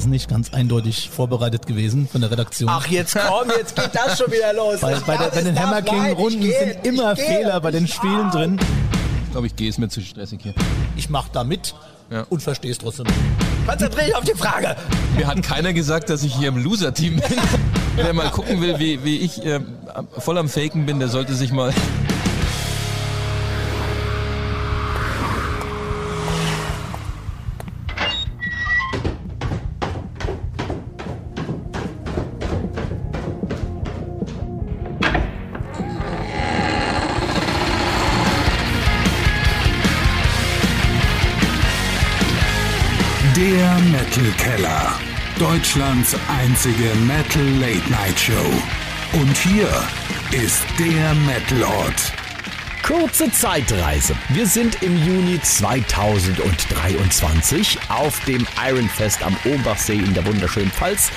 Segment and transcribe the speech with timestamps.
[0.00, 2.70] ist nicht ganz eindeutig vorbereitet gewesen von der Redaktion.
[2.70, 4.80] Ach, jetzt komm, jetzt geht das schon wieder los.
[4.80, 8.58] Bei, bei, der, bei den Hammer King Runden sind immer Fehler bei den Spielen drin.
[9.26, 10.54] Ich glaube, ich gehe es mir zu stressig hier.
[10.96, 11.74] Ich mach da mit
[12.10, 12.24] Ja.
[12.30, 13.06] und verstehe es trotzdem.
[13.66, 14.74] Konzentriere dich auf die Frage.
[15.16, 17.38] Mir hat keiner gesagt, dass ich hier im Loser-Team bin.
[17.96, 19.60] Wer mal gucken will, wie, wie ich äh,
[20.18, 21.74] voll am Faken bin, der sollte sich mal
[45.70, 48.50] Deutschlands einzige Metal Late Night Show.
[49.12, 49.68] Und hier
[50.32, 52.12] ist der Metal Ort.
[52.82, 54.16] Kurze Zeitreise.
[54.30, 61.12] Wir sind im Juni 2023 auf dem Ironfest am Ombachsee in der wunderschönen Pfalz.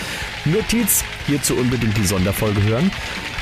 [0.46, 2.92] Notiz, hierzu unbedingt die Sonderfolge hören.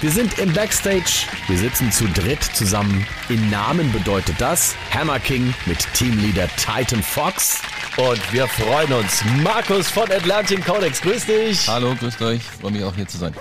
[0.02, 3.06] Wir sind im Backstage, wir sitzen zu dritt zusammen.
[3.30, 7.62] In Namen bedeutet das Hammer King mit Teamleader Titan Fox.
[7.98, 9.24] Und wir freuen uns.
[9.44, 11.68] Markus von Atlantic Codex, grüß dich.
[11.68, 12.42] Hallo, grüßt euch.
[12.44, 13.34] Freue mich auch hier zu sein.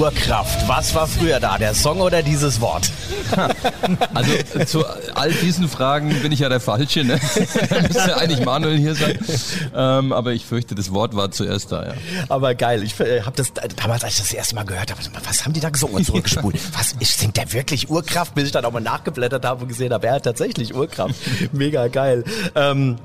[0.00, 0.66] Urkraft.
[0.66, 2.90] Was war früher da, der Song oder dieses Wort?
[4.14, 4.84] Also äh, zu
[5.14, 7.04] all diesen Fragen bin ich ja der Falsche.
[7.04, 7.20] Ne?
[7.68, 9.18] Da müsste eigentlich Manuel hier sein.
[9.74, 11.86] Ähm, aber ich fürchte, das Wort war zuerst da.
[11.86, 11.94] Ja.
[12.28, 15.44] Aber geil, ich äh, habe das damals, als ich das erste Mal gehört habe, was
[15.44, 16.56] haben die da gesungen und zurückgespult?
[16.76, 19.92] Was, ich singt der wirklich Urkraft, bis ich dann auch mal nachgeblättert habe und gesehen
[19.92, 21.14] habe, er hat tatsächlich Urkraft.
[21.52, 22.24] Mega geil.
[22.54, 22.96] Ähm,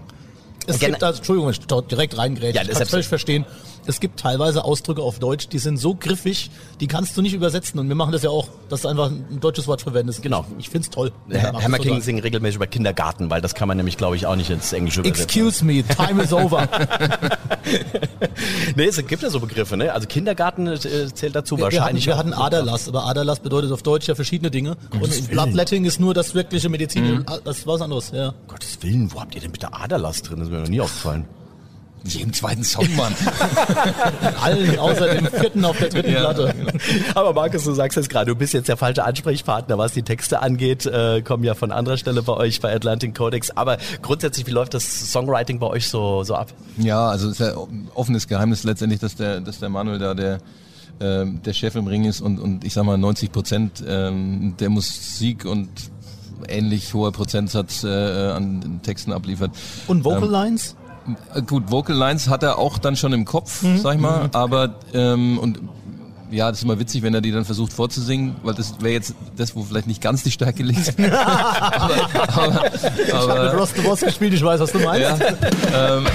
[0.66, 2.56] Es gibt also, Entschuldigung, ich dort direkt reingrätschen.
[2.56, 3.46] Ja, ich das kann ist völlig verstehen.
[3.88, 7.80] Es gibt teilweise Ausdrücke auf Deutsch, die sind so griffig, die kannst du nicht übersetzen.
[7.80, 10.22] Und wir machen das ja auch, dass du einfach ein deutsches Wort verwendest.
[10.22, 10.46] Genau.
[10.58, 11.12] Ich, ich find's toll.
[11.30, 14.36] Herr Hammer King singen regelmäßig über Kindergarten, weil das kann man nämlich, glaube ich, auch
[14.36, 15.24] nicht ins Englische übersetzen.
[15.48, 16.68] Excuse me, time is over.
[18.76, 19.92] Nee, es gibt ja so Begriffe, ne?
[19.94, 22.06] Also Kindergarten äh, zählt dazu Wir hatten, wahrscheinlich.
[22.06, 22.20] wir auch.
[22.20, 24.78] hatten Aderlass, aber Aderlass bedeutet auf Deutsch ja verschiedene Dinge.
[25.00, 27.26] Und Bloodletting ist nur das wirkliche Medizin.
[27.44, 28.34] Das ist was anderes, ja.
[28.48, 30.40] Gottes Willen, wo habt ihr denn bitte Aderlass drin?
[30.40, 31.26] Das ist mir noch nie aufgefallen.
[32.08, 33.14] Jeden zweiten Song, Mann.
[34.42, 36.54] Allen außer dem vierten auf der dritten Ja, Platte.
[37.16, 40.42] Aber Markus, du sagst jetzt gerade, du bist jetzt der falsche Ansprechpartner, was die Texte
[40.42, 43.52] angeht, äh, kommen ja von anderer Stelle bei euch bei Atlantic Codex.
[43.52, 46.54] Aber grundsätzlich, wie läuft das Songwriting bei euch so, so ab?
[46.78, 50.14] Ja, also es ist ja ein offenes Geheimnis letztendlich, dass der, dass der Manuel da
[50.14, 50.38] der,
[51.00, 54.70] ähm, der Chef im Ring ist und, und ich sag mal 90 Prozent ähm, der
[54.70, 55.70] Musik und
[56.48, 59.52] ähnlich hoher Prozentsatz äh, an Texten abliefert.
[59.88, 60.72] Und Vocal Lines?
[60.72, 60.85] Äh,
[61.48, 63.78] Gut, Vocal Lines hat er auch dann schon im Kopf, Mhm.
[63.80, 65.60] sag ich mal, aber ähm, und
[66.32, 69.14] ja, das ist immer witzig, wenn er die dann versucht vorzusingen, weil das wäre jetzt
[69.38, 70.96] das, wo vielleicht nicht ganz die Stärke liegt.
[71.00, 72.66] aber, aber,
[73.08, 75.22] Ich habe Ross the Boss gespielt, ich weiß, was du meinst.
[75.22, 76.08] ja, ähm,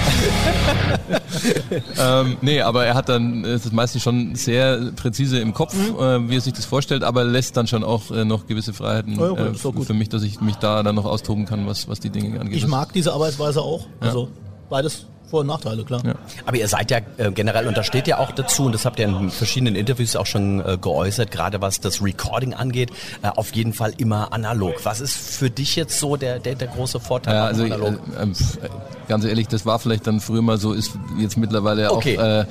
[1.97, 6.29] ähm, nee, aber er hat dann äh, das meiste schon sehr präzise im Kopf, äh,
[6.29, 9.31] wie er sich das vorstellt, aber lässt dann schon auch äh, noch gewisse Freiheiten Ja,
[9.31, 9.87] okay, äh, ist doch gut.
[9.87, 12.57] für mich, dass ich mich da dann noch austoben kann, was, was die Dinge angeht.
[12.57, 13.85] Ich mag diese Arbeitsweise auch.
[14.01, 14.27] Also
[14.71, 16.01] beides Vor- und Nachteile, klar.
[16.05, 16.15] Ja.
[16.45, 18.99] Aber ihr seid ja äh, generell, und da steht ja auch dazu, und das habt
[18.99, 22.89] ihr in verschiedenen Interviews auch schon äh, geäußert, gerade was das Recording angeht,
[23.21, 24.75] äh, auf jeden Fall immer analog.
[24.83, 27.99] Was ist für dich jetzt so der, der, der große Vorteil Ja, also ich, analog?
[28.17, 28.25] äh, äh,
[28.65, 28.69] äh,
[29.07, 32.17] ganz ehrlich, das war vielleicht dann früher mal so, ist jetzt mittlerweile Okay.
[32.17, 32.45] auch äh,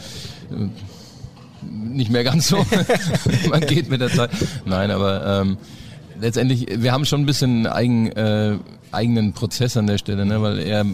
[1.63, 2.65] nicht mehr ganz so.
[3.51, 4.31] Man geht mit der Zeit.
[4.65, 5.59] Nein, aber ähm,
[6.21, 8.57] letztendlich, wir haben schon ein bisschen eigen, äh,
[8.93, 10.43] eigenen Prozess an der Stelle, ne?
[10.43, 10.85] weil er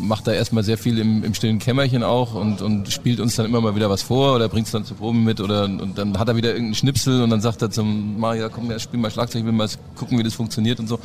[0.00, 3.46] macht da erstmal sehr viel im, im stillen Kämmerchen auch und, und spielt uns dann
[3.46, 6.18] immer mal wieder was vor oder bringt es dann zu Proben mit oder und dann
[6.18, 9.10] hat er wieder irgendeinen Schnipsel und dann sagt er zum Mario, komm, ja, spiel mal
[9.10, 10.98] Schlagzeug, ich will mal gucken, wie das funktioniert und so.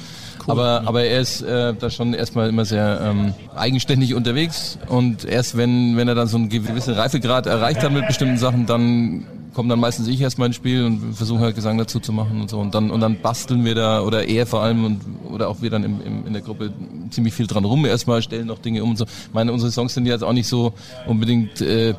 [0.47, 5.57] aber, aber er ist äh, da schon erstmal immer sehr ähm, eigenständig unterwegs und erst
[5.57, 9.71] wenn, wenn er dann so einen gewissen Reifegrad erreicht hat mit bestimmten Sachen, dann kommt
[9.71, 12.59] dann meistens ich erstmal ins Spiel und versuche halt Gesang dazu zu machen und so
[12.59, 15.69] und dann und dann basteln wir da oder er vor allem und oder auch wir
[15.69, 16.71] dann im, im, in der Gruppe
[17.09, 19.05] ziemlich viel dran rum erstmal stellen noch Dinge um und so.
[19.05, 20.73] Ich meine unsere Songs sind jetzt auch nicht so
[21.07, 21.95] unbedingt äh,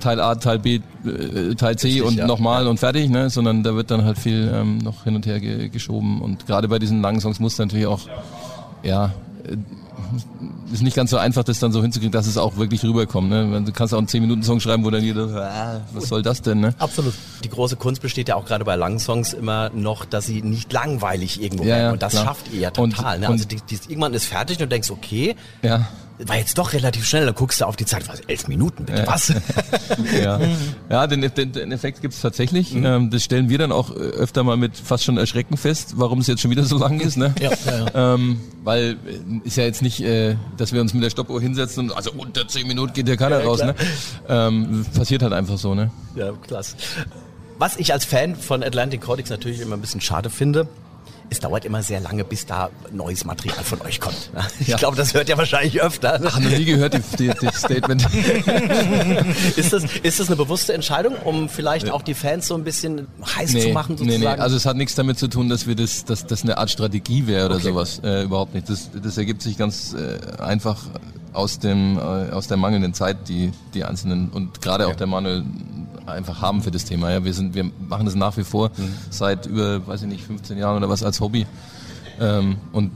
[0.00, 2.26] Teil A, Teil B, äh, Teil C und ja.
[2.26, 3.30] nochmal und fertig, ne?
[3.30, 6.68] sondern da wird dann halt viel ähm, noch hin und her ge geschoben und gerade
[6.68, 8.00] bei diesen langen Songs muss natürlich auch
[8.82, 9.12] ja
[10.72, 13.28] ist nicht ganz so einfach, das dann so hinzukriegen, dass es auch wirklich rüberkommt.
[13.30, 13.62] Ne?
[13.64, 16.60] Du kannst auch einen 10-Minuten-Song schreiben, wo dann jeder, ah, was soll das denn?
[16.60, 16.74] Ne?
[16.78, 17.14] Absolut.
[17.44, 20.72] Die große Kunst besteht ja auch gerade bei langen Songs immer noch, dass sie nicht
[20.72, 21.92] langweilig irgendwo Ja, werden.
[21.94, 22.24] und das klar.
[22.24, 23.18] schafft ihr ja Und- total.
[23.18, 23.26] ne?
[23.26, 25.86] und- Also die, die, irgendwann ist fertig und du denkst, okay, Ja.
[26.24, 27.26] War jetzt doch relativ schnell.
[27.26, 29.32] Dann guckst du auf die Zeit, was, elf Minuten, bitte, was?
[30.22, 30.40] Ja,
[30.88, 32.72] ja den, den, den Effekt gibt's tatsächlich.
[32.72, 32.84] Mhm.
[32.84, 36.20] Ähm, das stellen wir dann auch äh, öfter mal mit fast schon Erschrecken fest, warum
[36.20, 37.16] es jetzt schon wieder so lang ist.
[37.16, 37.34] Ne?
[37.40, 38.14] Ja, ja, ja.
[38.14, 41.90] Ähm, weil äh, ist ja jetzt nicht, äh, dass wir uns mit der Stoppuhr hinsetzen
[41.90, 43.62] und also unter 10 Minuten geht ja keiner raus.
[43.62, 43.74] Ne?
[44.28, 45.74] Ähm, passiert halt einfach so.
[45.74, 45.90] Ne?
[46.14, 46.76] Ja, klasse.
[47.58, 50.68] Was ich als Fan von Atlantic Codex natürlich immer ein bisschen schade finde,
[51.28, 54.30] es dauert immer sehr lange, bis da neues Material von euch kommt.
[54.60, 54.76] Ich Ja.
[54.76, 56.20] glaube, das hört ihr wahrscheinlich öfter.
[56.24, 58.06] Ach, noch nie gehört, das Statement.
[59.56, 63.06] Ist das, ist das eine bewusste Entscheidung, um vielleicht auch die Fans so ein bisschen
[63.36, 64.20] heiß zu machen sozusagen?
[64.22, 66.58] Nee, nee, also es hat nichts damit zu tun, dass wir das, dass das eine
[66.58, 67.64] Art Strategie wäre oder Okay.
[67.64, 68.00] sowas.
[68.04, 68.68] Äh, überhaupt nicht.
[68.68, 70.78] Das, das ergibt sich ganz äh, einfach
[71.32, 72.00] aus dem, äh,
[72.30, 75.44] aus der mangelnden Zeit, die die einzelnen und gerade auch der Manuel
[76.06, 77.10] einfach haben für das Thema.
[77.12, 78.94] Ja, wir sind, wir machen das nach wie vor Mhm.
[79.10, 81.46] seit über, weiß ich nicht, 15 Jahren oder was als Hobby.
[82.20, 82.90] Ähm, und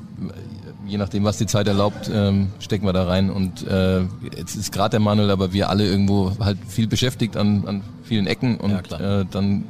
[0.87, 3.31] je nachdem, was die Zeit erlaubt, ähm, stecken wir da rein.
[3.31, 4.01] Und äh,
[4.37, 8.27] jetzt ist gerade der Manuel, aber wir alle irgendwo halt viel beschäftigt an, an vielen
[8.27, 9.65] Ecken und Ja, äh, dann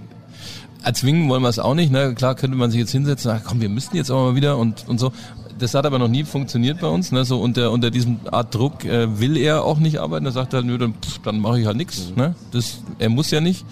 [0.82, 1.92] erzwingen wollen wir es auch nicht.
[1.92, 2.14] Ne?
[2.14, 4.88] Klar könnte man sich jetzt hinsetzen, ach komm, wir müssten jetzt auch mal wieder und,
[4.88, 5.12] und so.
[5.60, 7.12] Das hat aber noch nie funktioniert bei uns.
[7.12, 7.24] Ne?
[7.26, 10.24] So unter, unter diesem Art Druck äh, will er auch nicht arbeiten.
[10.24, 12.12] Er sagt halt, nö, dann, pff, dann mache ich halt nichts.
[12.16, 12.34] Ne?
[12.50, 13.66] Das, er muss ja nicht.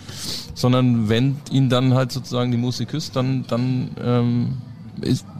[0.54, 4.56] Sondern wenn ihn dann halt sozusagen die Musik küsst, dann, dann ähm,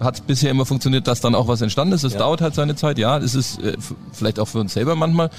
[0.01, 2.05] hat es bisher immer funktioniert, dass dann auch was entstanden ist.
[2.05, 2.99] Es dauert halt seine Zeit.
[2.99, 3.77] Ja, es ist äh,
[4.13, 5.31] vielleicht auch für uns selber manchmal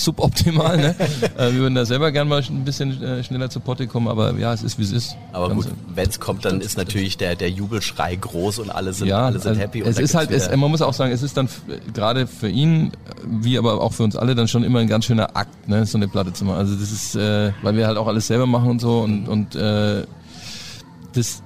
[0.00, 0.76] suboptimal.
[0.76, 0.94] Ne?
[1.38, 4.34] äh, wir würden da selber gern mal ein bisschen äh, schneller zu Potte kommen, aber
[4.38, 5.16] ja, es ist wie es ist.
[5.32, 8.92] Aber Ganz- gut, wenn es kommt, dann ist natürlich der, der Jubelschrei groß und alle
[8.92, 9.82] sind, ja, alle sind also happy.
[9.82, 11.48] Es ist halt, es, man muss auch sagen, es ist dann
[11.92, 12.92] gerade für ihn,
[13.26, 15.98] wie aber auch für uns alle, dann schon immer ein ganz schöner Akt, ne, so
[15.98, 16.58] eine Platte zu machen.
[16.58, 19.54] Also das ist, äh, weil wir halt auch alles selber machen und so und, und
[19.54, 20.04] äh,
[21.12, 21.42] das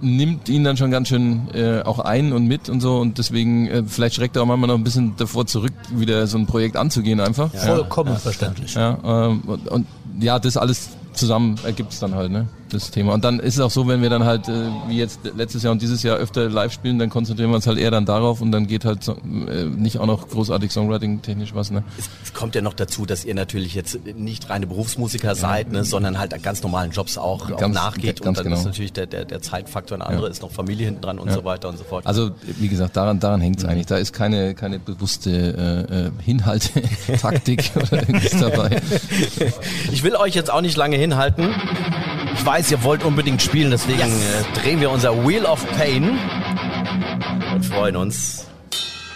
[0.00, 3.68] nimmt ihn dann schon ganz schön äh, auch ein und mit und so und deswegen
[3.68, 6.76] äh, vielleicht schreckt er auch manchmal noch ein bisschen davor zurück, wieder so ein Projekt
[6.76, 7.52] anzugehen einfach.
[7.54, 8.74] Vollkommen verständlich.
[8.74, 9.86] Ja, ähm, und, und
[10.20, 12.46] ja, das alles zusammen ergibt es dann halt, ne?
[12.70, 13.14] Das Thema.
[13.14, 15.72] Und dann ist es auch so, wenn wir dann halt, äh, wie jetzt letztes Jahr
[15.72, 18.50] und dieses Jahr öfter live spielen, dann konzentrieren wir uns halt eher dann darauf und
[18.50, 21.84] dann geht halt so, äh, nicht auch noch großartig Songwriting technisch was, ne?
[21.98, 26.18] es, kommt ja noch dazu, dass ihr natürlich jetzt nicht reine Berufsmusiker seid, ne, sondern
[26.18, 28.20] halt ganz normalen Jobs auch, auch Ganz- nachgeht.
[28.22, 28.56] ganz und dann genau.
[28.56, 31.44] ist natürlich der, der, der Zeitfaktor ein anderer, ist noch Familie hinten dran und so
[31.44, 32.06] weiter und so fort.
[32.06, 33.86] Also wie gesagt, daran, daran hängt es eigentlich.
[33.86, 38.82] Da ist keine, keine bewusste äh, äh, Hinhalte-Taktik oder irgendwas dabei.
[39.92, 41.54] Ich will euch jetzt auch nicht lange hinhalten.
[42.34, 46.18] Ich weiß, ihr wollt unbedingt spielen, deswegen äh, drehen wir unser Wheel of Pain
[47.54, 48.46] und freuen uns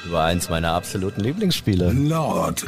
[0.07, 1.91] über eins meiner absoluten Lieblingsspiele.
[1.91, 2.63] Lord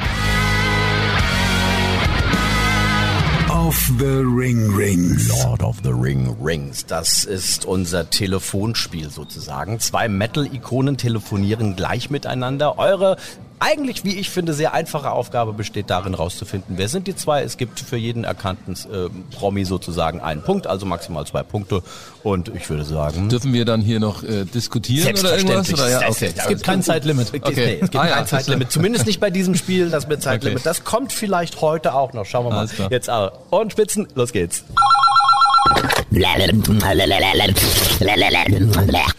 [3.51, 5.29] of the Ring Rings.
[5.43, 6.87] Lord of the Ring Rings.
[6.87, 9.79] Das ist unser Telefonspiel sozusagen.
[9.79, 12.79] Zwei Metal-Ikonen telefonieren gleich miteinander.
[12.79, 13.17] Eure
[13.59, 17.43] eigentlich, wie ich finde, sehr einfache Aufgabe besteht darin, rauszufinden, wer sind die zwei.
[17.43, 21.81] Es gibt für jeden erkannten äh, Promi sozusagen einen Punkt, also maximal zwei Punkte.
[22.23, 25.73] Und ich würde sagen, Dürfen wir dann hier noch äh, diskutieren oder irgendwas?
[25.73, 25.89] Oder?
[25.89, 26.33] Ja, okay.
[26.35, 27.33] Es gibt kein Zeitlimit.
[27.33, 27.79] Okay.
[27.81, 28.71] Es gibt Ah, ja, kein Zeitlimit.
[28.71, 30.59] Zumindest nicht bei diesem Spiel, das mit Zeitlimit.
[30.59, 30.63] Okay.
[30.65, 32.25] Das kommt vielleicht heute auch noch.
[32.25, 32.67] Schauen wir mal.
[32.89, 33.31] Jetzt auch.
[33.49, 34.63] Und Spitzen, los geht's.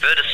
[0.01, 0.34] Würdest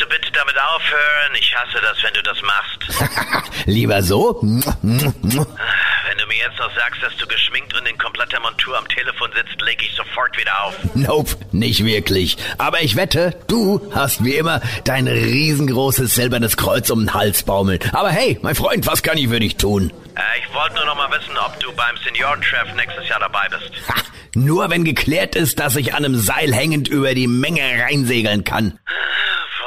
[0.50, 1.34] damit aufhören?
[1.38, 3.66] Ich hasse das, wenn du das machst.
[3.66, 4.38] Lieber so?
[4.42, 9.30] Wenn du mir jetzt noch sagst, dass du geschminkt und in kompletter Montur am Telefon
[9.34, 10.74] sitzt, lege ich sofort wieder auf.
[10.94, 12.36] Nope, nicht wirklich.
[12.58, 17.80] Aber ich wette, du hast wie immer dein riesengroßes silbernes Kreuz um den Hals baumeln.
[17.92, 19.92] Aber hey, mein Freund, was kann ich für dich tun?
[20.16, 23.70] Äh, ich wollte nur noch mal wissen, ob du beim Seniorentreff nächstes Jahr dabei bist.
[23.88, 24.02] Ha,
[24.34, 28.78] nur wenn geklärt ist, dass ich an einem Seil hängend über die Menge reinsegeln kann.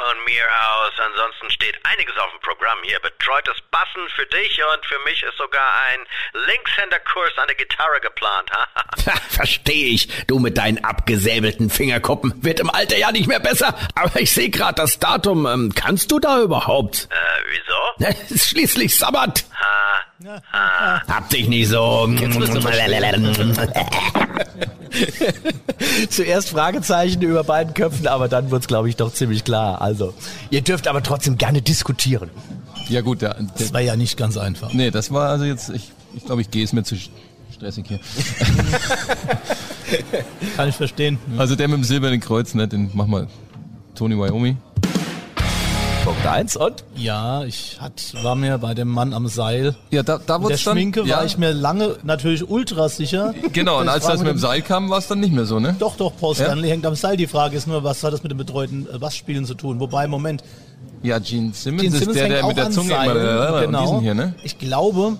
[0.04, 0.92] Von mir aus.
[1.00, 2.98] Ansonsten steht einiges auf dem Programm hier.
[3.00, 6.00] Betreutes Bassen für dich und für mich ist sogar ein
[6.46, 8.50] Linkshänderkurs an der Gitarre geplant.
[8.52, 8.66] ha?
[9.06, 10.08] Ha, Versteh ich.
[10.26, 12.32] Du mit deinen abgesäbelten Fingerkuppen.
[12.44, 13.74] Wird im Alter ja nicht mehr besser.
[13.94, 15.46] Aber ich sehe gerade das Datum.
[15.46, 17.08] Ähm, kannst du da überhaupt?
[17.10, 17.14] äh,
[17.50, 17.74] wieso?
[17.98, 19.44] Ne, ist schließlich Sabbat.
[20.22, 22.08] Ha, Hab dich nicht so.
[26.10, 29.80] Zuerst Fragezeichen über beiden Köpfen, aber dann wird's, glaube ich, doch ziemlich klar.
[29.80, 30.14] Also,
[30.50, 32.30] ihr dürft aber trotzdem gerne diskutieren.
[32.88, 34.72] Ja gut, der, der, Das war ja nicht ganz einfach.
[34.72, 36.96] nee, das war also jetzt, ich ich, glaube, ich gehe es mir zu
[37.52, 37.98] stressig hier.
[40.56, 41.18] Kann ich verstehen.
[41.38, 43.26] Also der mit dem silbernen Kreuz, ne, den mach mal
[43.94, 44.58] Tony Wyoming.
[46.04, 46.84] Punkt eins und?
[46.96, 49.74] Ja, ich hat, war mir bei dem Mann am Seil.
[49.90, 50.74] Ja, da, da wurde der es dann.
[50.74, 53.32] Schminke ja, war ich mir lange natürlich ultra sicher.
[53.54, 55.74] Genau, und als das mit dem Seil kam, war es dann nicht mehr so, ne?
[55.78, 56.44] Doch, doch, Paul Ja?
[56.44, 57.16] Stanley hängt am Seil.
[57.16, 59.80] Die Frage ist nur, was hat das mit dem betreuten äh, Bassspielen zu tun?
[59.80, 60.44] Wobei, Moment,
[61.02, 63.16] Ja, Gene Simmons Gene ist Simmons der, hängt der auch mit der an Zunge Seilen,
[63.16, 63.60] immer.
[63.62, 63.78] genau.
[63.80, 64.34] Und diesen hier, ne?
[64.42, 65.16] Ich glaube,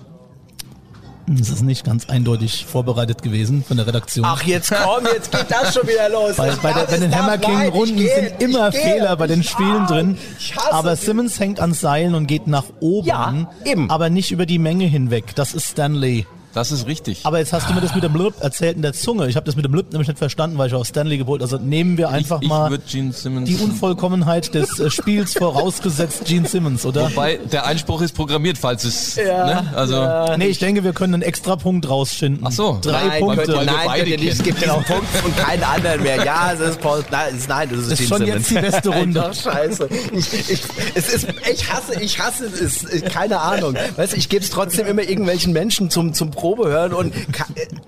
[1.27, 4.25] es ist nicht ganz eindeutig vorbereitet gewesen von der Redaktion.
[4.25, 6.35] Ach, jetzt komm, jetzt geht das schon wieder los.
[6.35, 7.37] Bei, bei, der, bei den Hammer.
[7.37, 8.81] King Runden sind immer gehe.
[8.81, 10.17] Fehler bei den Spielen drin.
[10.55, 11.03] Hasse Aber die.
[11.03, 13.07] Simmons hängt an Seilen und geht nach oben.
[13.07, 13.89] Ja, eben.
[13.89, 15.35] Aber nicht über die Menge hinweg.
[15.35, 16.25] Das ist Stanley.
[16.55, 17.19] Das ist richtig.
[17.23, 19.27] Aber jetzt hast du mir das mit dem Blub erzählt in der Zunge.
[19.27, 21.41] Ich habe das mit dem Blub nämlich nicht verstanden, weil ich auf Stanley geholt.
[21.41, 23.47] Also nehmen wir einfach ich, ich mal Simmons.
[23.49, 27.11] die Unvollkommenheit des äh, Spiels vorausgesetzt Gene Simmons, oder?
[27.11, 29.17] Wobei, der Einspruch ist programmiert, falls es.
[29.17, 29.71] ne?
[29.75, 32.45] Also, Nee, ich denke, wir können einen extra Punkt rausschinden.
[32.47, 32.79] Ach so.
[32.81, 33.45] Drei Nein, Punkte.
[33.45, 34.31] Könnt nein, beide könnt ihr nicht.
[34.39, 36.23] Es gibt diesen Punkt und keinen anderen mehr.
[36.23, 37.03] Ja, es ist Paul.
[37.11, 38.71] Nein, es ist, nein, das ist, Das ist Gene schon jetzt die Simmons.
[38.71, 39.25] beste Runde.
[39.25, 39.89] Einfach scheiße.
[40.13, 40.61] Ich, ich,
[40.95, 42.85] es ist, ich hasse, ich hasse es.
[43.11, 43.75] Keine Ahnung.
[43.97, 47.43] Weißt du, ich gebe es trotzdem immer irgendwelchen Menschen zum, zum Probehören und ke-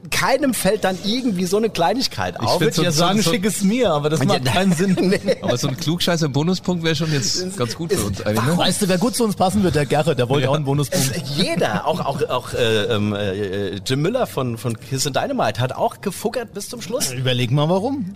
[0.10, 2.56] keinem fällt dann irgendwie so eine Kleinigkeit auf.
[2.56, 4.98] Ich würde ja so- sagen, so- schick es mir, aber das macht Ja, keinen Sinn.
[5.00, 5.38] nee.
[5.44, 8.58] aber so ein klugscheißer Bonuspunkt wäre schon jetzt ganz gut für uns eigentlich, ne?
[8.58, 9.76] Weißt du, wer gut zu uns passen wird?
[9.76, 11.12] Der Gerrit, der wollte auch einen Bonuspunkt.
[11.36, 15.74] Jeder, auch, auch, auch äh, ähm, äh, Jim Miller von, von Kiss and Dynamite hat
[15.74, 17.12] auch gefuckert bis zum Schluss.
[17.12, 18.12] Überleg mal, warum.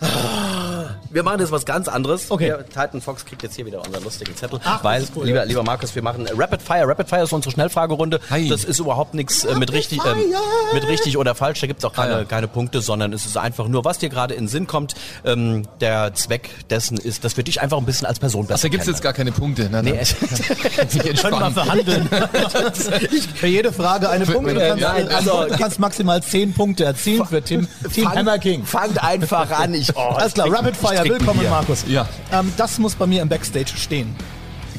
[1.12, 2.32] Wir machen jetzt was ganz anderes.
[2.32, 2.48] Okay.
[2.48, 4.60] Wir, Titan Fox kriegt jetzt hier wieder unseren lustigen Zettel.
[4.64, 5.44] Ach, weil, cool, lieber, ja.
[5.44, 6.88] lieber Markus, wir machen Rapid Fire.
[6.88, 8.20] Rapid Fire ist unsere Schnellfragerunde.
[8.30, 8.48] Hi.
[8.50, 10.31] Das ist überhaupt nichts äh, mit, richtig, ähm,
[10.74, 11.60] mit richtig oder falsch.
[11.62, 12.26] Da gibt's auch keine, Ah, ja.
[12.26, 14.94] keine Punkte, sondern es ist einfach nur, was dir gerade in den Sinn kommt.
[15.26, 18.62] Ähm, der Zweck dessen ist, dass wir dich einfach ein bisschen als Person besser Ach,
[18.64, 19.68] da gibt's jetzt gar keine Punkte.
[19.72, 20.16] Na, Nee, es-
[21.22, 22.10] Können wir verhandeln.
[23.36, 24.54] Für jede Frage eine Punkte.
[24.54, 28.16] Du kannst, Nein, also, also- du kannst maximal zehn Punkte erzielen für Team, Team Fang-
[28.18, 28.64] Hammer King.
[28.66, 29.74] Fangt einfach an.
[29.74, 31.50] Ich, oh, Alles klar, Rapid Fire, willkommen Bier.
[31.50, 31.84] Markus.
[31.88, 32.08] Ja.
[32.32, 34.16] Ähm, das muss bei mir im Backstage stehen.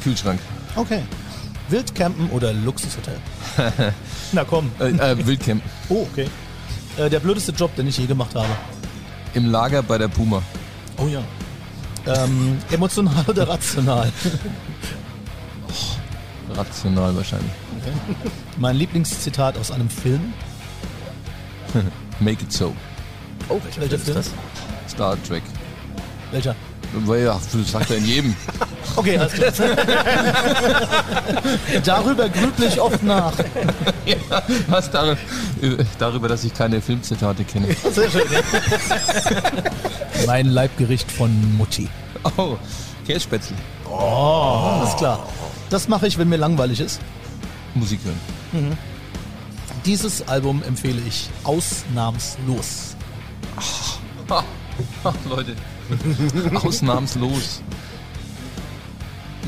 [0.03, 0.41] Kühlschrank.
[0.77, 1.03] Okay.
[1.69, 3.15] Wildcampen oder Luxushotel?
[4.33, 4.71] Na komm.
[4.81, 5.63] Äh, äh, Wildcamp.
[5.89, 6.27] Oh, okay.
[6.97, 8.49] Äh, der blödeste Job, den ich je gemacht habe.
[9.35, 10.43] Im Lager bei der Puma.
[10.99, 11.23] Oh ja.
[12.07, 14.11] Ähm, emotional oder rational?
[16.55, 17.53] Rational wahrscheinlich.
[18.59, 20.35] Mein Lieblingszitat aus einem Film.
[22.21, 22.75] Make it so.
[23.49, 24.33] Oh, welcher Welcher Film ist
[24.87, 24.93] das?
[24.93, 25.43] Star Trek.
[26.31, 26.55] Welcher?
[27.07, 28.37] Ja, das sagt er in jedem.
[28.97, 29.53] Okay, alles klar.
[31.85, 33.33] Darüber grüble ich oft nach.
[34.69, 35.17] Was darüber,
[35.99, 37.69] darüber, dass ich keine Filmzitate kenne.
[37.93, 38.23] Sehr schön.
[40.27, 41.89] mein Leibgericht von Mutti.
[42.37, 42.57] Oh,
[43.07, 43.57] Kässpätzle.
[43.91, 45.27] Alles klar.
[45.71, 47.01] Das mache ich, wenn mir langweilig ist.
[47.75, 48.77] Musik hören.
[49.87, 52.95] Dieses Album empfehle ich ausnahmslos.
[54.29, 54.45] Ha,
[55.29, 55.57] Leute.
[56.55, 57.63] Ausnahmslos.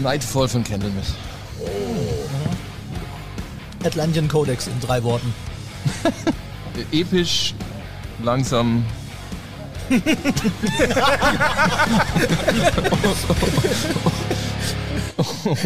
[0.03, 1.15] Nightfall von Candlemass.
[3.85, 5.33] Atlantean Codex in drei Worten.
[6.93, 7.55] Episch,
[8.23, 8.85] langsam.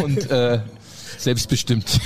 [0.01, 0.59] Und äh,
[1.17, 1.99] selbstbestimmt.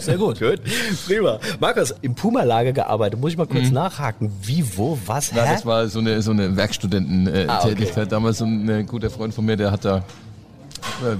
[0.00, 0.38] Sehr gut.
[0.38, 0.60] Gut,
[1.06, 1.38] prima.
[1.60, 3.20] Markus, im Puma-Lager gearbeitet.
[3.20, 4.30] Muss ich mal kurz nachhaken.
[4.42, 5.38] Wie, wo, was, hä?
[5.38, 7.48] Ja, das war so eine, so eine Werkstudententätigkeit.
[7.48, 8.06] Äh, Ah, okay.
[8.08, 10.04] Damals so ein äh, guter Freund von mir, der hat da,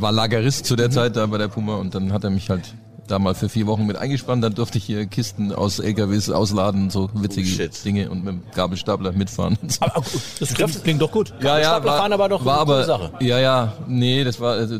[0.00, 2.74] war Lagerist zu der Zeit da bei der Puma und dann hat er mich halt
[3.06, 4.42] da mal für vier Wochen mit eingespannt.
[4.42, 7.84] Dann durfte ich hier Kisten aus LKWs ausladen, so witzige Oh.
[7.84, 9.56] Dinge und mit dem Gabelstapler mitfahren.
[9.80, 11.32] Aber gut, Das klingt, klingt doch gut.
[11.40, 13.12] ja, ja, war, fahren aber doch war eine aber, Sache.
[13.20, 14.78] Ja, ja, nee, das war also,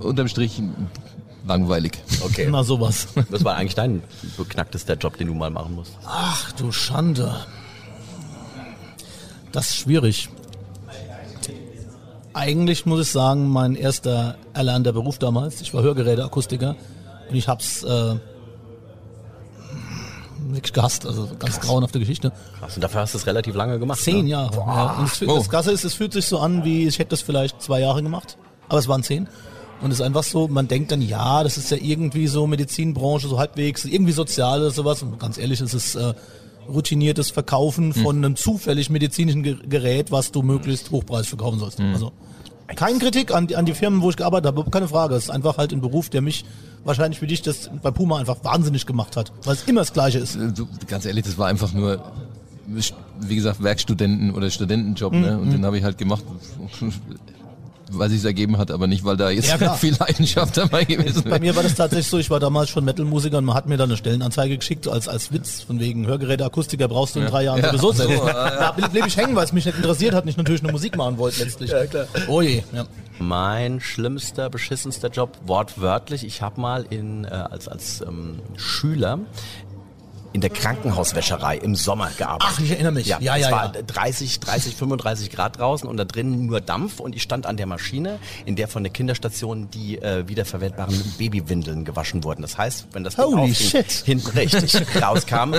[0.00, 0.60] unterm Strich
[1.46, 1.92] langweilig.
[2.24, 2.46] okay.
[2.50, 3.08] Na sowas.
[3.30, 4.02] Das war eigentlich dein
[4.36, 5.92] beknacktester Job, den du mal machen musst.
[6.06, 7.34] Ach du Schande.
[9.52, 10.28] Das ist schwierig.
[12.38, 16.76] Eigentlich muss ich sagen, mein erster erlernter Beruf damals, ich war Hörgeräteakustiker
[17.28, 18.14] und ich hab's äh,
[20.46, 22.30] wirklich gehasst, also ganz grauenhafte Geschichte.
[22.60, 23.98] Krass, und dafür hast du es relativ lange gemacht.
[24.00, 24.30] Zehn ne?
[24.30, 24.54] Jahre.
[24.56, 25.36] Ja, und es, Oh.
[25.36, 28.04] das Krasse ist, es fühlt sich so an, wie ich hätte das vielleicht zwei Jahre
[28.04, 29.28] gemacht, aber es waren zehn.
[29.80, 33.26] Und es ist einfach so, man denkt dann, ja, das ist ja irgendwie so Medizinbranche,
[33.26, 35.02] so halbwegs, irgendwie Soziales, sowas.
[35.02, 36.14] Und ganz ehrlich, es ist äh,
[36.68, 41.80] routiniertes Verkaufen von einem zufällig medizinischen Ge- Gerät, was du möglichst hochpreisig verkaufen sollst.
[41.80, 42.12] Also
[42.76, 45.14] keine Kritik an die, an die Firmen, wo ich gearbeitet habe, keine Frage.
[45.14, 46.44] Es ist einfach halt ein Beruf, der mich
[46.84, 50.18] wahrscheinlich wie dich das bei Puma einfach wahnsinnig gemacht hat, weil es immer das Gleiche
[50.18, 50.36] ist.
[50.36, 52.02] Äh, Du, ganz ehrlich, das war einfach nur,
[52.66, 55.38] wie gesagt, Werkstudenten oder Studentenjob, Mhm, ne?
[55.38, 56.22] Und den habe ich halt gemacht.
[57.92, 61.30] Weil sich ergeben hat, aber nicht, weil da jetzt Ja, viel Leidenschaft dabei gewesen Bei
[61.32, 61.40] wäre.
[61.40, 63.88] mir war das tatsächlich so, ich war damals schon Metal-Musiker und man hat mir dann
[63.90, 67.60] eine Stellenanzeige geschickt, als, als Witz, von wegen Hörgeräte, Akustiker brauchst du in drei Jahren
[67.60, 67.68] Ja.
[67.70, 68.22] sowieso So, selbst.
[68.28, 70.96] äh, Da blieb ich hängen, weil es mich nicht interessiert hat, nicht natürlich nur Musik
[70.96, 71.70] machen wollte letztlich.
[71.70, 72.06] Ja, klar.
[72.28, 72.84] Oh je, ja.
[73.20, 76.24] Mein schlimmster, beschissenster Job, wortwörtlich.
[76.24, 79.18] Ich habe mal in, äh, als, als ähm, Schüler
[80.32, 82.54] in der Krankenhauswäscherei im Sommer gearbeitet.
[82.56, 83.06] Ach, ich erinnere mich.
[83.06, 83.82] Ja, Ja, es ja, war ja.
[83.82, 87.66] 30, 30, 35 Grad draußen und da drinnen nur Dampf und ich stand an der
[87.66, 92.42] Maschine, in der von der Kinderstation die äh, wiederverwendbaren Babywindeln gewaschen wurden.
[92.42, 93.90] Das heißt, wenn das Ding Holy aufging, shit.
[94.04, 95.54] hinten richtig rauskam.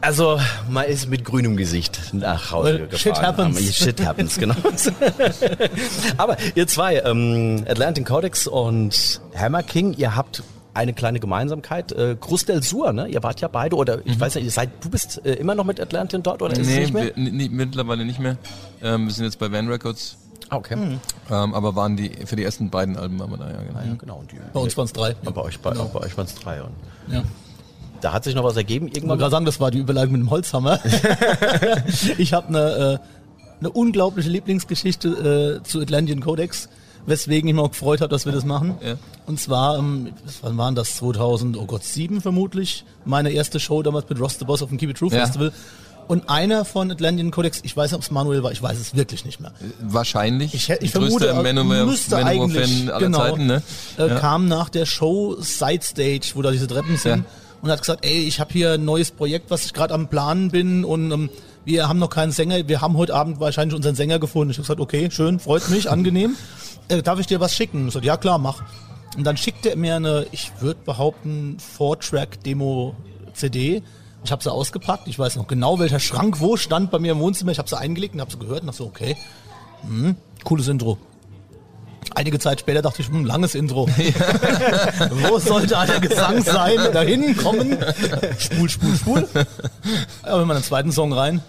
[0.00, 2.98] Also, man ist mit grünem Gesicht nach Hause Well, gefahren.
[3.14, 3.76] shit happens.
[3.76, 4.56] Shit happens, genau.
[6.16, 10.42] Aber ihr zwei, ähm, Atlantic Codex und Hammer King, ihr habt
[10.74, 11.92] eine kleine Gemeinsamkeit.
[11.92, 13.06] Äh, Cruz del Sur, ne?
[13.08, 15.64] Ihr wart ja beide, oder ich weiß nicht, ihr seid, du bist äh, immer noch
[15.64, 17.04] mit Atlantic dort, oder ist es Nee, nicht mehr?
[17.04, 18.36] wir, nee, mittlerweile nicht mehr.
[18.82, 20.16] Ähm, wir sind jetzt bei Van Records,
[20.48, 20.76] Ah, okay.
[21.30, 23.78] ähm, aber waren die für die ersten beiden Alben waren wir da, ja genau.
[23.80, 24.16] Ja, genau.
[24.18, 25.14] Und die, Bei uns waren es drei.
[25.14, 26.62] bei euch, bei, bei euch waren es drei.
[26.62, 26.72] Und
[27.08, 27.22] Ja.
[28.02, 29.18] da hat sich noch was ergeben Ich wollte irgendwann.
[29.18, 30.78] gerade sagen, das war die Überleitung mit dem Holzhammer.
[32.18, 32.98] ich habe eine, äh,
[33.60, 36.68] eine unglaubliche Lieblingsgeschichte äh, zu Atlantean Codex,
[37.06, 38.76] weswegen ich mich auch gefreut habe, dass wir das machen.
[38.84, 38.94] Ja.
[39.26, 40.96] Und zwar, ähm, wann waren das?
[40.96, 42.84] 2000, oh Gott, sieben vermutlich.
[43.04, 45.24] Meine erste Show damals mit Ross the Boss auf dem Keep It True Ja.
[45.24, 45.52] Festival.
[46.08, 48.94] Und einer von Atlantean Codex, ich weiß nicht, ob es Manuel war, ich weiß es
[48.96, 49.52] wirklich nicht mehr.
[49.80, 50.52] Wahrscheinlich.
[50.52, 53.62] Ich, ich vermute, Manowar- müsste Manowar-Fan eigentlich, aller genau, Zeiten, ne?
[53.98, 54.18] äh, Ja.
[54.18, 57.24] kam nach der Show Side Stage, wo da diese Treppen sind,
[57.62, 60.50] und hat gesagt, ey, ich habe hier ein neues Projekt, was ich gerade am Planen
[60.50, 61.30] bin und ähm,
[61.64, 64.50] wir haben noch keinen Sänger, wir haben heute Abend wahrscheinlich unseren Sänger gefunden.
[64.50, 66.36] Ich habe gesagt, okay, schön, freut mich, angenehm.
[66.88, 67.86] Äh, darf ich dir was schicken?
[67.86, 68.64] Ich so, ja klar, mach.
[69.16, 73.84] Und dann schickte er mir eine, ich würde behaupten, Four-Track-Demo-CD.
[74.24, 75.06] Ich habe sie ausgepackt.
[75.06, 77.52] Ich weiß noch genau, welcher Schrank wo stand bei mir im Wohnzimmer.
[77.52, 79.16] Ich habe sie eingelegt und habe sie gehört und dachte so, okay,
[79.82, 80.98] hm, cooles Intro.
[82.14, 83.88] Einige Zeit später dachte ich, hm, langes Intro.
[85.10, 86.78] Wo sollte der Gesang sein?
[86.92, 87.78] Da hinkommen.
[88.38, 89.28] Spul, spul, spul.
[90.24, 91.42] Ja, wenn man einen zweiten Song rein.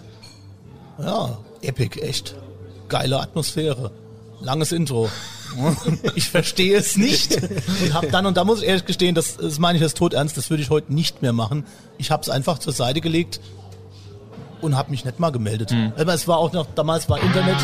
[0.98, 2.34] Ja, epic, echt.
[2.88, 3.90] Geile Atmosphäre.
[4.40, 5.10] Langes Intro.
[6.16, 7.40] Ich verstehe es nicht.
[7.40, 10.12] Und hab dann, und da muss ich ehrlich gestehen, das, das meine ich jetzt tot
[10.12, 11.64] ernst, das würde ich heute nicht mehr machen.
[11.96, 13.38] Ich habe es einfach zur Seite gelegt
[14.60, 15.72] und habe mich nicht mal gemeldet.
[15.96, 17.58] Aber es war auch noch, damals war Internet.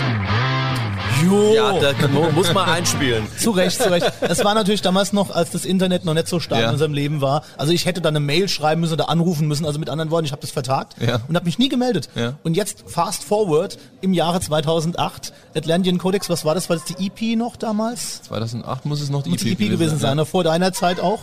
[1.25, 1.55] Jo.
[1.55, 3.27] Ja, da mu- muss man einspielen.
[3.39, 4.11] Zu Recht, zu Recht.
[4.21, 6.67] Es war natürlich damals noch, als das Internet noch nicht so stark Ja.
[6.69, 7.43] in unserem Leben war.
[7.59, 9.67] Also ich hätte dann eine Mail schreiben müssen oder anrufen müssen.
[9.67, 11.21] Also mit anderen Worten, ich habe das vertagt Ja.
[11.29, 12.09] und habe mich nie gemeldet.
[12.15, 12.35] Ja.
[12.43, 16.69] Und jetzt fast forward im Jahre 2008, Atlantean Codex, was war das?
[16.71, 18.23] War das die EP noch damals?
[18.23, 20.17] 2008 muss es noch die Muss die EP gewesen sein.
[20.17, 20.25] ne?
[20.25, 21.21] Vor deiner Zeit auch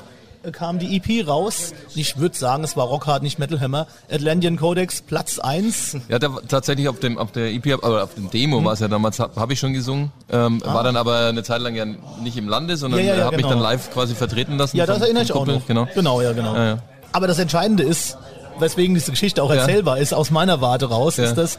[0.51, 1.73] kam die EP raus.
[1.95, 3.87] Ich würde sagen, es war Rockhard, nicht Metal Hammer.
[4.11, 5.97] Atlantean Codex, Platz 1.
[6.09, 8.31] Ja, da, tatsächlich auf dem auf der EP, aber auf dem Hm.
[8.31, 10.11] Demo war es ja damals, habe hab ich schon gesungen.
[10.29, 13.03] Ähm, War dann aber eine Zeit lang ja nicht im Lande, sondern Ah.
[13.03, 13.55] Ja, ja, ja, habe mich genau.
[13.55, 14.77] dann live quasi vertreten lassen.
[14.77, 15.65] Ja, das vom- erinnere ich auch noch.
[15.65, 15.87] Genau.
[15.93, 16.55] genau ja, genau.
[16.55, 16.79] Ja.
[17.11, 18.17] Aber das Entscheidende ist,
[18.59, 21.57] weswegen diese Geschichte auch erzählbar ist, aus meiner Warte raus, ist das,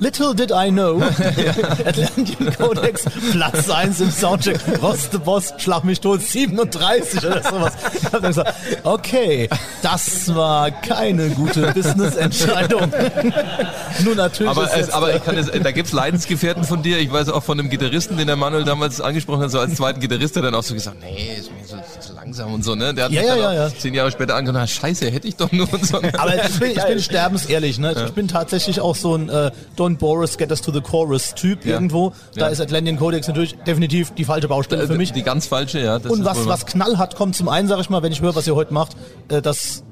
[0.00, 0.98] Little did I know,
[1.84, 7.74] Atlantean Codex, Platz 1 im Soundcheck, Ross the Boss, Schlag mich tot, 37 oder sowas.
[7.92, 9.50] Ich hab dann gesagt, okay,
[9.82, 12.90] das war keine gute Business-Entscheidung.
[14.04, 16.98] Nun natürlich Aber, ist es, aber ich kann es, da gibt's Leidensgefährten von dir.
[16.98, 20.00] Ich weiß auch von einem Gitarristen, den der Manuel damals angesprochen hat, so als zweiten
[20.00, 22.94] Gitarrist, der dann auch so gesagt, nee, ist mir so langsam und so, ne?
[22.94, 23.70] Der hat Ja, ja, ja, ja.
[23.76, 25.96] zehn Jahre später angefangen, scheiße, hätte ich doch nur und so.
[25.98, 27.94] Aber ich bin, ich bin sterbensehrlich, ne?
[28.06, 31.64] Ich bin tatsächlich auch so ein äh, Don't Boris, get us to the chorus Typ
[31.66, 31.72] Ja.
[31.74, 32.12] irgendwo.
[32.34, 32.48] Da Ja.
[32.48, 35.12] ist Atlantean Codex natürlich definitiv die falsche Baustelle für mich.
[35.12, 35.96] Die ganz falsche, ja.
[35.96, 38.46] Und was, was Knall hat, kommt zum einen, sag ich mal, wenn ich höre, was
[38.46, 38.92] ihr heute macht,
[39.28, 39.82] äh, das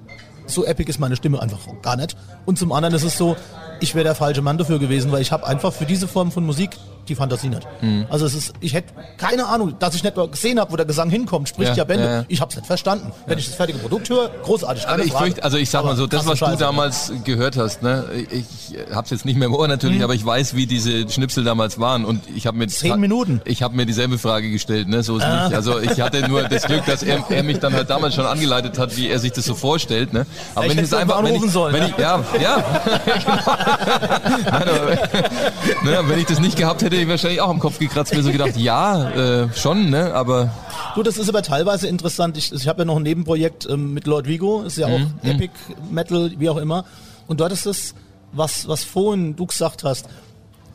[0.46, 2.16] so epic ist meine Stimme einfach gar nicht.
[2.46, 3.36] Und zum anderen ist es so,
[3.80, 6.44] ich wäre der falsche Mann dafür gewesen, weil ich habe einfach für diese Form von
[6.46, 6.70] Musik
[7.08, 7.66] die Fantasie nicht.
[7.80, 8.06] Mhm.
[8.08, 10.86] Also es ist, ich hätte keine Ahnung, dass ich nicht mal gesehen habe, wo der
[10.86, 12.04] Gesang hinkommt, spricht Ja, ja, Bände.
[12.04, 12.24] ja, ja.
[12.28, 13.12] Ich habe es nicht verstanden.
[13.26, 14.86] Wenn ich das fertige Produkt höre, großartig.
[14.88, 16.56] Also ich fürchte, also ich sag mal Aber so, das was du Scheiße.
[16.58, 20.54] damals gehört hast, ne, ich hab's jetzt nicht mehr im Ohr natürlich, aber ich weiß,
[20.54, 23.40] wie diese Schnipsel damals waren und ich habe mir Zehn Minuten.
[23.44, 25.54] Ich habe mir dieselbe Frage gestellt, ne, so ist nicht.
[25.54, 28.78] Also ich hatte nur das Glück, dass er, er mich dann halt damals schon angeleitet
[28.78, 30.26] hat, wie er sich das so vorstellt, ne.
[30.54, 32.22] Aber Ich wenn ich es einfach, mal wenn ich, sollen, wenn ja.
[32.34, 33.36] ich, ja, ja, genau.
[34.50, 34.90] Nein, aber,
[35.84, 38.32] ne, wenn ich das nicht gehabt hätte, ich wahrscheinlich auch am Kopf gekratzt, mir so
[38.32, 40.50] gedacht, ja, äh, schon, ne, aber
[40.94, 42.36] Du, das ist aber teilweise interessant.
[42.36, 45.14] Ich, ich habe ja noch ein Nebenprojekt ähm, mit Lord Vigo, ist ja auch Mhm,
[45.22, 45.52] Epic
[45.90, 46.84] Metal, wie auch immer.
[47.26, 47.94] Und dort ist es,
[48.32, 50.08] was, was vorhin du gesagt hast,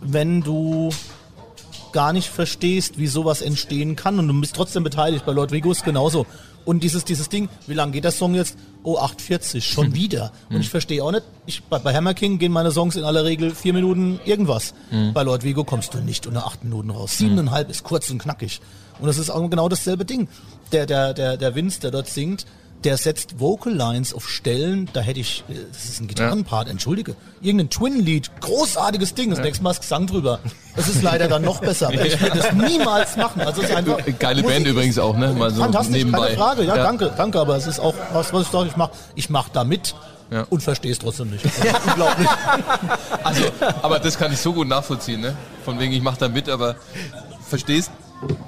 [0.01, 0.89] wenn du
[1.91, 5.25] gar nicht verstehst, wie sowas entstehen kann und du bist trotzdem beteiligt.
[5.25, 6.25] Bei Lord Rigo ist genauso.
[6.65, 8.57] Und dieses, dieses Ding, wie lang geht der Song jetzt?
[8.84, 10.32] Oh, 8,40, schon wieder.
[10.50, 13.24] Und ich verstehe auch nicht, ich, bei, bei Hammer King gehen meine Songs in aller
[13.24, 14.74] Regel vier Minuten irgendwas.
[15.13, 17.17] Bei Lord Vigo kommst du nicht unter acht Minuten raus.
[17.17, 18.60] Siebeneinhalb ist kurz und knackig.
[19.00, 20.28] Und das ist auch genau dasselbe Ding.
[20.72, 22.46] Der, der, der, der Vince, der dort singt,
[22.84, 27.15] der setzt Vocal Lines auf Stellen, da hätte ich, äh, das ist ein Gitarrenpart, entschuldige,
[27.41, 30.39] irgendein Twin-Lied, großartiges Ding, das nächste Mal ist Gesang drüber.
[30.76, 33.41] Das ist leider dann noch besser, ich würde das niemals machen.
[33.41, 35.34] Also es ist einfach Geile Musik Band übrigens auch, ne?
[35.34, 36.26] Mal so Fantastisch, nebenbei.
[36.28, 36.84] keine Frage, ja, Ja.
[36.84, 39.63] danke, danke, aber es ist auch was, was ich sage, ich mach, ich mach da
[39.63, 39.96] mit
[40.32, 40.46] Ja.
[40.50, 41.46] und verstehe es trotzdem nicht.
[41.46, 42.28] Also, unglaublich.
[43.24, 43.43] Also,
[43.82, 45.36] aber das kann ich so gut nachvollziehen, ne?
[45.63, 46.76] Von wegen, ich mach da mit, aber
[47.48, 47.91] verstehst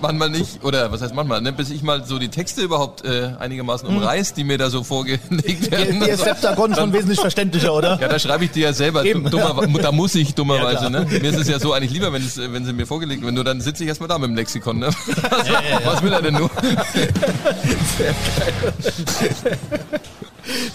[0.01, 1.51] manchmal nicht, oder was heißt manchmal, ne?
[1.51, 5.71] bis ich mal so die Texte überhaupt äh, einigermaßen umreiß, die mir da so vorgelegt
[5.71, 6.03] werden.
[6.05, 7.99] Ihr Septagon schon wesentlich verständlicher, oder?
[7.99, 9.05] Ja, da schreibe ich dir ja selber.
[9.05, 9.29] Eben.
[9.29, 10.85] Dummer, da muss ich dummerweise.
[10.85, 11.07] Ja, ne?
[11.09, 13.35] Mir ist es ja so eigentlich lieber, wenn, es, wenn sie mir vorgelegt werden.
[13.35, 14.79] Nur dann sitze ich erstmal da mit dem Lexikon.
[14.79, 14.88] Ne?
[14.88, 15.25] Also,
[15.85, 16.49] Was will er denn nur?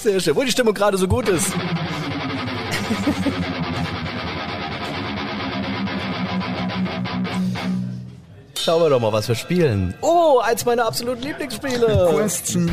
[0.02, 0.36] Sehr schön.
[0.36, 1.50] Wo die Stimmung gerade so gut ist.
[8.62, 9.94] Schauen wir doch mal, was wir spielen.
[10.02, 12.10] Oh, eins meiner absoluten Lieblingsspiele.
[12.14, 12.70] Question.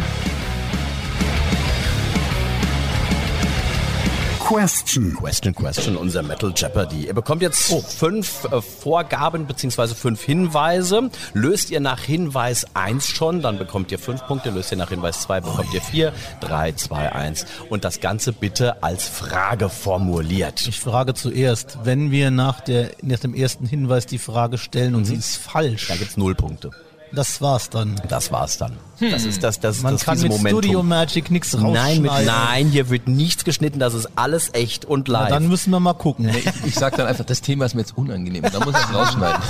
[4.48, 5.14] Question.
[5.14, 7.08] Question, Question, unser Metal Jeopardy.
[7.08, 11.10] Ihr bekommt jetzt fünf äh, Vorgaben beziehungsweise fünf Hinweise.
[11.34, 14.52] Löst ihr nach Hinweis 1 schon, dann bekommt ihr fünf Punkte.
[14.52, 17.46] Löst ihr nach Hinweis 2, bekommt ihr vier, drei, zwei, eins.
[17.70, 20.66] Und das Ganze bitte als Frage formuliert.
[20.66, 25.04] Ich frage zuerst, wenn wir nach, der, nach dem ersten Hinweis die Frage stellen und
[25.04, 26.72] sie ist falsch, Da gibt's null Punkte.
[27.12, 28.02] das war's dann.
[28.08, 28.78] Das war's dann.
[29.00, 30.60] Das ist das, das, Man das kann mit Momentum.
[30.60, 32.04] Studio Magic nichts rausschneiden.
[32.04, 33.80] Nein, mit, nein, hier wird nichts geschnitten.
[33.80, 35.30] Das ist alles echt und Na, live.
[35.30, 36.30] dann müssen wir mal gucken.
[36.66, 38.44] Ich sag dann einfach, das Thema ist mir jetzt unangenehm.
[38.52, 39.42] Da muss ich es rausschneiden.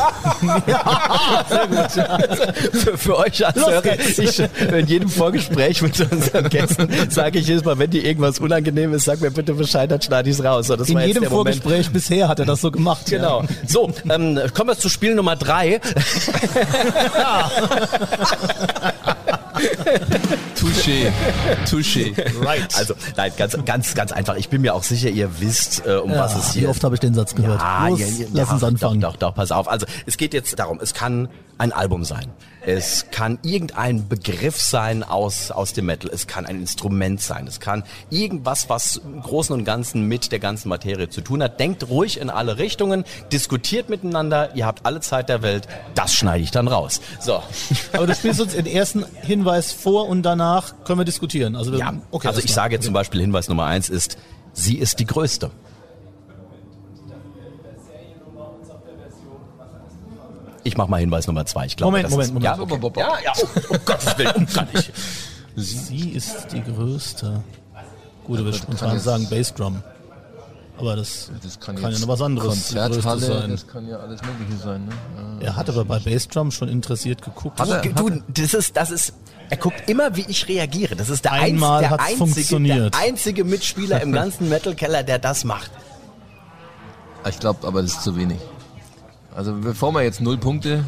[2.73, 7.47] für, für euch als Los Hörer, ich, in jedem Vorgespräch mit unseren Gästen sage ich
[7.47, 10.43] jedes Mal, wenn dir irgendwas unangenehm ist, sag mir bitte Bescheid, dann schneide ich es
[10.43, 10.67] raus.
[10.67, 11.57] So, das In jedem der Moment.
[11.63, 13.05] Vorgespräch bisher hat er das so gemacht.
[13.09, 13.43] Genau.
[13.65, 15.79] So, ähm, kommen wir zu Spiel Nummer drei.
[20.87, 21.11] Touché.
[21.69, 22.13] Touché.
[22.41, 22.75] Right.
[22.75, 24.35] Also, nein, ganz, ganz, ganz einfach.
[24.35, 26.95] Ich bin mir auch sicher, ihr wisst, äh, um was es Wie hier oft habe
[26.95, 27.61] ich den Satz gehört?
[27.61, 29.01] Ah, Los, ja, ja, lass ja, uns anfangen.
[29.01, 29.67] Doch, doch, doch, pass auf.
[29.67, 32.27] Also es geht jetzt darum, es kann ein Album sein.
[32.61, 36.11] Es kann irgendein Begriff sein aus, aus dem Metal.
[36.13, 37.47] Es kann ein Instrument sein.
[37.47, 41.61] Es kann irgendwas, was im Großen und Ganzen mit der ganzen Materie zu tun hat.
[41.61, 44.53] Denkt ruhig in alle Richtungen, diskutiert miteinander.
[44.55, 45.67] Ihr habt alle Zeit der Welt.
[45.95, 46.99] Das schneide ich dann raus.
[47.21, 47.41] So.
[47.93, 51.55] Aber du spielst uns den ersten Hinweis vor und danach können wir diskutieren.
[51.55, 52.55] Also, Ja, okay, also ich klar.
[52.55, 54.17] sage jetzt zum Beispiel Hinweis Nummer eins ist,
[54.51, 55.51] sie ist die Größte.
[60.67, 61.65] Ich mache mal Hinweis Nummer zwei.
[61.65, 62.99] Ich glaube, Moment, das Moment, ist, Moment.
[62.99, 63.23] Ja, okay.
[63.23, 64.91] ja, ja, um, um Gottes Willen, kann ich.
[65.55, 67.41] Sie ist die größte.
[68.25, 69.81] Gut, ich kann spontan sagen Bassdrum.
[70.77, 73.49] Aber das, Das kann, kann, ja noch was anderes Konzerthalle, sein.
[73.49, 74.85] das kann ja alles Mögliche sein.
[74.85, 74.91] Ne?
[75.39, 75.47] Ja.
[75.47, 77.59] Er hat aber bei Bassdrum schon interessiert geguckt.
[77.59, 77.81] Hat er?
[77.81, 79.13] Du, das ist, das ist,
[79.49, 80.95] er guckt immer, wie ich reagiere.
[80.95, 82.93] Das ist der, Einmal einz, der, einzige, funktioniert.
[82.93, 85.71] der einzige Mitspieler im ganzen Metal-Keller, der das macht.
[87.27, 88.37] Ich glaube, aber das ist zu wenig.
[89.37, 90.83] Also bevor wir jetzt null Punkte,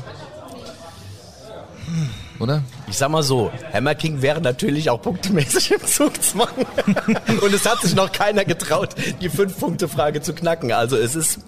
[2.39, 2.63] oder?
[2.87, 6.65] Ich sag mal so, Hammer King wäre natürlich auch punktemäßig im Zug zu machen.
[7.41, 10.71] Und es hat sich noch keiner getraut, die Fünf-Punkte-Frage zu knacken.
[10.71, 11.41] Also es ist,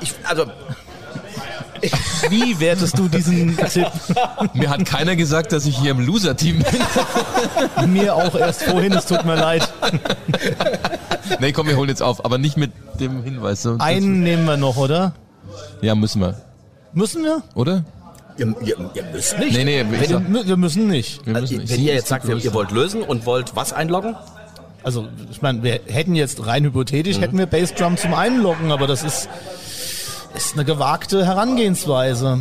[0.00, 0.46] ich, also
[2.28, 3.86] Wie wertest du diesen Tipp?
[4.54, 6.64] Mir hat keiner gesagt, dass ich hier im Loser-Team
[7.78, 7.92] bin.
[7.92, 9.72] Mir auch erst vorhin, es tut mir leid.
[11.38, 13.62] nee, komm, wir holen jetzt auf, aber nicht mit dem Hinweis.
[13.62, 15.12] So, das- Einen nehmen wir noch, oder?
[15.80, 16.36] Ja, müssen wir.
[16.92, 17.42] Müssen wir?
[17.54, 17.84] Oder?
[18.38, 19.56] ihr, ihr, ihr müsst nicht.
[19.56, 21.24] Nee, nee, sag, Wir müssen nicht.
[21.26, 21.70] wir Also, müssen nicht.
[21.70, 24.14] wenn Sie ihr jetzt sagt, ihr, ihr wollt lösen und wollt was einloggen?
[24.82, 29.04] Also, ich meine, wir hätten jetzt rein hypothetisch, hätten wir Bassdrum zum Einloggen, aber das
[29.04, 29.28] ist,
[30.34, 32.40] ist eine gewagte Herangehensweise.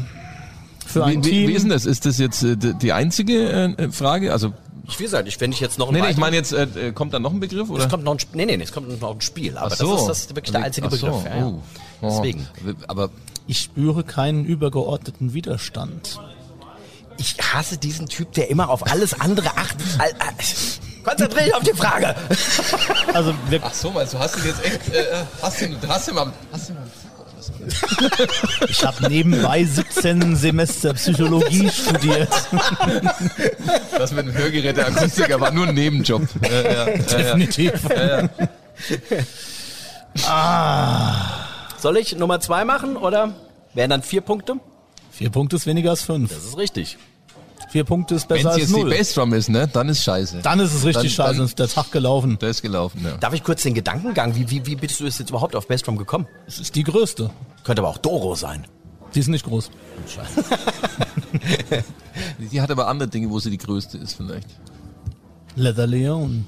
[0.87, 1.47] Für ein Wie, wie, Team.
[1.49, 1.85] wie ist denn das?
[1.85, 4.33] Ist das jetzt äh, die die einzige äh, Frage?
[4.33, 4.53] Also,
[4.91, 6.63] Ich wie gesagt, ich, wenn ich jetzt noch ein nee, nee, ich meine jetzt, äh,
[6.63, 7.69] äh, kommt da noch ein Begriff?
[7.69, 7.85] Oder?
[7.85, 9.91] es kommt noch ein nee, nee, nee, es kommt noch ein Spiel, aber so.
[9.91, 11.25] das ist das ist wirklich der einzige so, Begriff.
[11.25, 11.45] Ja, ja.
[11.47, 11.61] oh.
[12.01, 12.09] Oh.
[12.09, 12.47] Deswegen.
[12.87, 13.09] Aber
[13.47, 16.19] Ich spüre keinen übergeordneten Widerstand.
[17.17, 19.87] Ich hasse diesen Typ, der immer auf alles andere achtet.
[21.03, 22.15] Konzentriere dich auf die Frage.
[23.13, 25.05] Also, wir, Ach so, meinst du, hast du jetzt echt, äh,
[25.41, 26.83] hast du, hast du mal, hast du mal
[28.67, 32.29] ich habe nebenbei 17 Semester Psychologie studiert.
[33.97, 36.23] das mit dem Hörgerät der Akustiker war nur ein Nebenjob.
[36.43, 36.97] Ja, ja, ja, ja.
[36.97, 37.73] Definitiv.
[41.77, 43.33] Soll ich Nummer zwei machen oder
[43.73, 44.55] wären dann vier Punkte?
[45.11, 46.33] Vier Punkte ist weniger als fünf.
[46.33, 46.97] Das ist richtig.
[47.71, 48.89] Vier Punkte ist Wenn besser es als jetzt die null.
[48.89, 50.39] Bassdrum ist, ne, dann ist scheiße.
[50.43, 52.37] Dann ist es richtig Dann- scheiße, dann- ist der Tag gelaufen.
[52.39, 53.15] Der ist gelaufen, ja.
[53.15, 56.27] Darf ich kurz den Gedankengang, wie, wie, wie bist du jetzt überhaupt auf Bassdrum gekommen?
[56.45, 57.29] Es ist die größte.
[57.63, 58.67] Könnte aber auch Doro sein.
[59.15, 59.71] Die ist nicht groß.
[62.51, 64.47] Die hat aber andere Dinge, wo sie die größte ist vielleicht.
[65.55, 66.45] Leather Leon.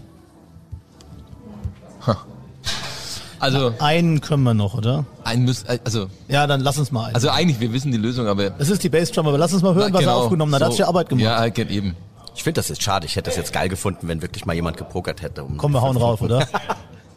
[3.43, 5.05] Also, Einen können wir noch, oder?
[5.25, 7.15] ein muss, also, Ja, dann lass uns mal einen.
[7.15, 9.75] also eigentlich, wir wissen die Lösung, aber es ist die Bassdrum, aber lass uns mal
[9.75, 10.61] hören, was er Genau, aufgenommen hat.
[10.61, 10.77] Da hat so.
[10.77, 11.23] sich Arbeit gemacht.
[11.25, 11.95] Ja, geht eben.
[12.35, 13.05] Ich finde das jetzt schade.
[13.05, 15.43] Ich hätte das jetzt geil gefunden, wenn wirklich mal jemand gepokert hätte.
[15.43, 16.47] Um Komm, wir hauen rauf, oder?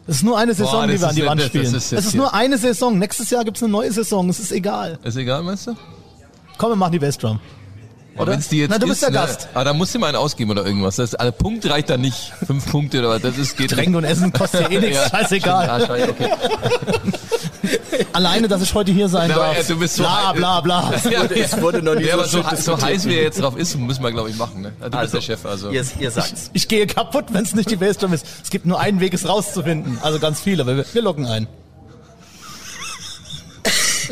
[0.05, 1.75] Es ist nur eine Saison, Boah, die wir an die Wand das- das spielen.
[1.75, 2.99] ist es ist nur eine Saison.
[2.99, 4.29] Nächstes Jahr gibt's eine neue Saison.
[4.29, 4.99] Es ist egal.
[5.03, 5.75] Ist egal, meinst du?
[6.57, 7.39] Komm, wir machen die Bassdrum.
[8.17, 8.31] Aber Oder?
[8.33, 9.47] wenn's die jetzt Na, du bist ist, der ne, Gast.
[9.53, 10.95] Aber da musst du mal einen ausgeben oder irgendwas.
[10.95, 12.33] Das, also Punkt reicht da nicht.
[12.45, 13.21] Fünf Punkte oder was.
[13.21, 14.97] Das ist, geht Trinken und Essen kostet ja eh nichts.
[14.97, 15.09] Ja.
[15.19, 15.69] Scheißegal.
[15.69, 16.29] Ah, scheiße, okay.
[18.13, 19.59] Alleine, dass ich heute hier sein Na, darf.
[19.59, 20.37] äh, du bist so bla, heiß.
[20.37, 20.93] bla, bla.
[21.11, 23.55] Ja, es wurde noch nie ja, so aber so, so heiß wie er jetzt drauf
[23.57, 24.61] ist, müssen wir, glaube ich, machen.
[24.61, 24.71] Ne?
[24.79, 25.69] Du bist Also, der Chef, also.
[25.69, 26.49] Ihr, ihr sagt's.
[26.53, 28.25] Ich gehe kaputt, wenn es nicht die Bassdrum ist.
[28.43, 29.99] Es gibt nur einen Weg, es rauszufinden.
[30.01, 31.47] Also ganz viele, aber wir, wir locken ein.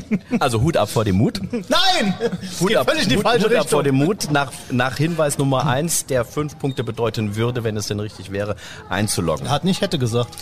[0.39, 1.41] Also Hut ab vor dem Mut.
[1.51, 2.13] Nein!
[2.59, 5.65] Hut ab, völlig die Hut, falsche Hut ab vor dem Mut, nach, nach Hinweis Nummer
[5.67, 8.55] eins, der fünf Punkte bedeuten würde, wenn es denn richtig wäre,
[8.89, 9.49] einzuloggen.
[9.49, 10.35] Hat nicht hätte gesagt.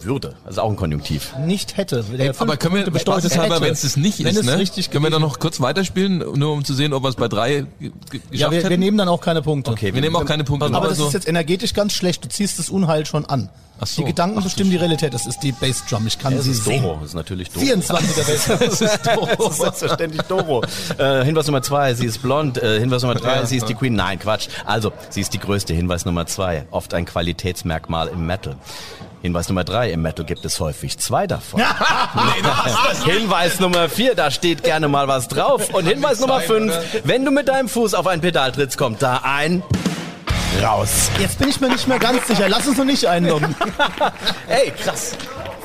[0.00, 1.34] Würde, also auch ein Konjunktiv.
[1.46, 2.02] Nicht hätte.
[2.04, 3.64] Der aber können wir, spaßeshalber, hätte.
[3.66, 4.58] wenn es das nicht wenn ist, es ne?
[4.58, 7.28] richtig können wir dann noch kurz weiterspielen, nur um zu sehen, ob wir es bei
[7.28, 9.74] drei ge- ge- geschafft Ja, wir, wir nehmen dann auch keine Punkte.
[9.80, 10.66] wir nehmen auch keine Punkte.
[10.66, 12.24] Aber nur das so- ist jetzt energetisch ganz schlecht.
[12.24, 13.48] Du ziehst das Unheil schon an.
[13.80, 14.02] Ach so.
[14.02, 15.14] Die Gedanken Ach bestimmen die Realität.
[15.14, 16.06] Das ist die Bassdrum.
[16.06, 16.82] Ich kann Das sie ist sehen.
[16.82, 17.64] Doro, das ist natürlich Doro.
[17.66, 18.58] 24er Bassdrum.
[18.68, 19.26] Das ist Doro.
[19.36, 20.62] Das ist selbstverständlich Doro.
[20.98, 22.60] Äh, Hinweis Nummer zwei, sie ist blond.
[22.62, 23.78] Äh, Hinweis Nummer drei, Ja, sie ist die ja.
[23.78, 23.94] Queen.
[23.94, 24.48] Nein, Quatsch.
[24.64, 25.74] Also, sie ist die größte.
[25.74, 28.56] Hinweis Nummer zwei, oft ein Qualitätsmerkmal im Metal.
[29.24, 31.62] Hinweis Nummer drei, im Metal gibt es häufig zwei davon.
[33.06, 35.70] Hinweis Nummer vier, da steht gerne mal was drauf.
[35.72, 39.22] Und Hinweis Nummer fünf, wenn du mit deinem Fuß auf ein Pedal trittst, kommt da
[39.24, 39.62] ein
[40.62, 41.08] raus.
[41.18, 42.50] Jetzt bin ich mir nicht mehr ganz sicher.
[42.50, 43.56] Lass uns noch nicht einloggen.
[44.46, 45.12] Ey, krass.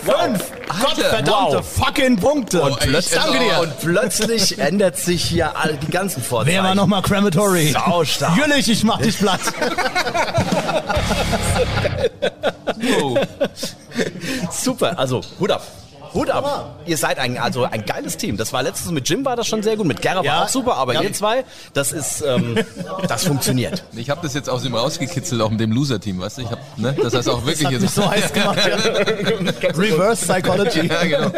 [0.04, 0.52] Fünf!
[0.82, 1.66] Gottverdammte wow.
[1.66, 2.62] fucking Punkte.
[2.62, 3.60] Und plötzlich, Danke dir.
[3.60, 6.56] und plötzlich ändert sich hier all die ganzen Vorzeichen.
[6.56, 7.72] Wer war nochmal Crematory?
[7.72, 8.38] Saustark.
[8.38, 9.42] Jüllich, ich mach dich platt.
[13.02, 13.18] Oh.
[14.52, 15.64] Super, also Hut ab.
[16.14, 16.80] Hut ab.
[16.86, 18.38] Ihr seid ein, also ein geiles Team.
[18.38, 20.34] Das war letztens mit Jim war das schon sehr gut, mit Gerra Ja.
[20.38, 21.02] war auch super, aber Ja.
[21.02, 21.44] ihr zwei,
[21.74, 22.58] das ist, ähm,
[23.08, 23.84] das funktioniert.
[23.96, 26.42] Ich habe das jetzt aus dem rausgekitzelt, auch mit dem Loser-Team, weißt du?
[26.44, 26.96] Ich hab, ne?
[27.02, 27.82] Das heißt auch wirklich Hat jetzt.
[27.82, 28.60] mich so heiß gemacht.
[28.68, 28.76] Ja.
[29.78, 30.88] Reverse Psychology.
[30.88, 31.32] ja, genau.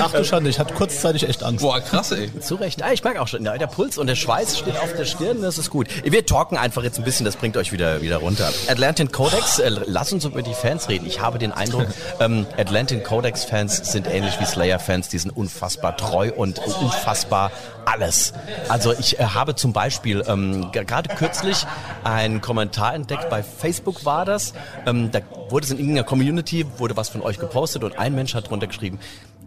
[0.00, 1.62] Ach du Schande, ich hatte kurzzeitig echt Angst.
[1.62, 2.30] Boah, krass, ey.
[2.40, 2.82] Zu Recht.
[2.82, 5.42] Ah, ich merke auch schon, ja, der Puls und der Schweiß steht auf der Stirn,
[5.42, 5.88] das ist gut.
[6.04, 8.50] Wir talken einfach jetzt ein bisschen, das bringt euch wieder, wieder runter.
[8.68, 11.06] Atlantic Codex, äh, lass uns über die Fans reden.
[11.06, 11.86] Ich habe den Eindruck,
[12.20, 17.50] ähm, Atlantic Codex-Fans sind ähnlich wie Slayer-Fans, die sind unfassbar treu und unfassbar
[17.84, 18.32] alles.
[18.68, 21.66] Also ich äh, habe zum Beispiel ähm, gerade kürzlich
[22.04, 24.54] einen Kommentar entdeckt, bei Facebook war das,
[24.86, 28.34] ähm, da wurde es in irgendeiner Community, wurde was von euch gepostet und ein Mensch
[28.34, 28.98] hat drunter geschrieben,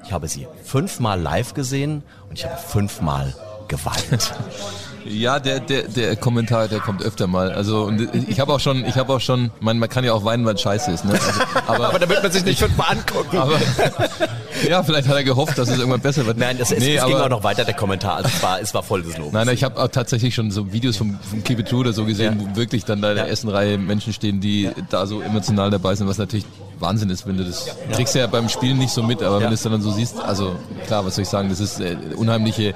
[0.06, 3.34] ich habe sie fünfmal live gesehen und ich habe fünfmal
[3.68, 4.34] geweint.
[5.10, 7.52] Ja, der, der, der Kommentar, der kommt öfter mal.
[7.52, 10.24] Also und ich habe auch schon, ich habe auch schon, man, man kann ja auch
[10.24, 11.04] weinen, weil es scheiße ist.
[11.06, 11.14] Ne?
[11.14, 13.38] Also, aber, Aber da wird man sich nicht fünfmal angucken.
[13.38, 13.58] aber
[14.68, 16.38] ja, vielleicht hat er gehofft, dass es irgendwann besser wird.
[16.38, 18.18] Nein, es, nee, es ging aber, auch noch weiter, der Kommentar.
[18.18, 19.34] Also es war, es war voll des Lobes.
[19.34, 21.94] Nein, nein, ich habe auch tatsächlich schon so Videos vom, vom Keep It True oder
[21.94, 23.30] so gesehen, wo wirklich dann da in der Ja.
[23.32, 26.46] ersten Reihe Menschen stehen, die da so emotional dabei sind, was natürlich
[26.80, 29.42] Wahnsinn ist, wenn du das kriegst du ja beim Spielen nicht so mit, aber Ja.
[29.42, 30.56] wenn du es dann so siehst, also
[30.88, 32.74] klar, was soll ich sagen, das ist äh, unheimliche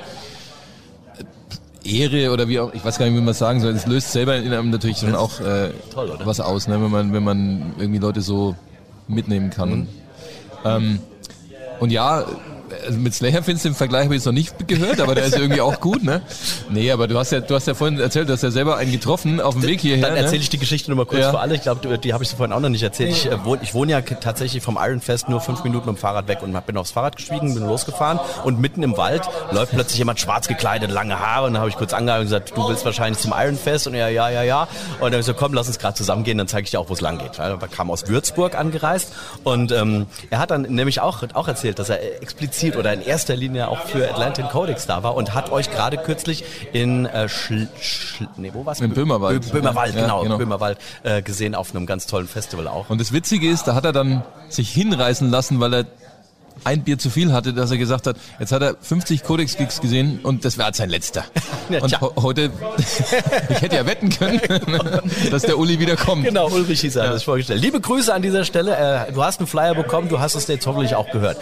[1.84, 3.74] Ehre oder wie auch, ich weiß gar nicht, wie man es sagen soll.
[3.74, 6.82] Es löst selber in einem natürlich schon auch äh, toll, was aus, ne?
[6.82, 8.56] wenn man wenn man irgendwie Leute so
[9.08, 9.70] mitnehmen kann.
[9.70, 9.88] Mhm.
[10.66, 11.00] Ähm,
[11.80, 12.26] und ja,
[12.86, 15.26] also mit Slayer findest du im Vergleich habe ich jetzt noch nicht gehört, aber der
[15.26, 16.22] ist irgendwie auch gut, ne?
[16.70, 18.92] Nee, aber du hast ja, du hast ja vorhin erzählt, du hast ja selber einen
[18.92, 20.08] getroffen auf dem Weg hierher.
[20.08, 20.44] Dann erzähle ne?
[20.44, 21.32] ich die Geschichte nochmal kurz Ja.
[21.32, 21.56] für alle.
[21.56, 23.12] Ich glaube, die habe ich so vorhin auch noch nicht erzählt.
[23.12, 26.00] Ich, äh, wohne, ich wohne ja tatsächlich vom Iron Fest nur fünf Minuten mit dem
[26.00, 29.98] Fahrrad weg und bin aufs Fahrrad gestiegen, bin losgefahren und mitten im Wald läuft plötzlich
[29.98, 32.86] jemand schwarz gekleidet, lange Haare und dann habe ich kurz angehalten und gesagt, du willst
[32.86, 34.64] wahrscheinlich zum Iron Fest und ja, ja, ja, ja.
[34.64, 36.90] Und dann habe ich so, komm, lass uns gerade zusammengehen, dann zeige ich dir auch,
[36.90, 37.40] wo es lang geht.
[37.40, 41.90] Er kam aus Würzburg angereist und ähm, er hat dann nämlich auch, auch erzählt, dass
[41.90, 45.72] er explizit oder in erster Linie auch für Atlantic Codex da war und hat euch
[45.72, 48.80] gerade kürzlich in äh, Schl, Schl, nee, wo war's?
[48.82, 49.44] In Böhmerwald.
[49.44, 50.38] Bö- Böhmerwald, Ja, genau, genau.
[50.38, 52.90] Böhmerwald äh, gesehen auf einem ganz tollen Festival auch.
[52.90, 55.86] Und das Witzige ist, da hat er dann sich hinreißen lassen, weil er
[56.64, 60.20] ein Bier zu viel hatte, dass er gesagt hat, jetzt hat er 50 Codex-Gigs gesehen
[60.24, 61.26] und das war sein letzter.
[61.70, 62.52] Ja, und heute,
[63.50, 64.42] ich hätte ja wetten können,
[65.32, 66.26] dass der Uli wieder kommt.
[66.26, 67.62] Genau, Ulrich hieß er, hat sich vorgestellt.
[67.62, 68.76] Liebe Grüße an dieser Stelle.
[69.08, 71.38] Äh, du hast einen Flyer bekommen, du hast es jetzt hoffentlich auch gehört.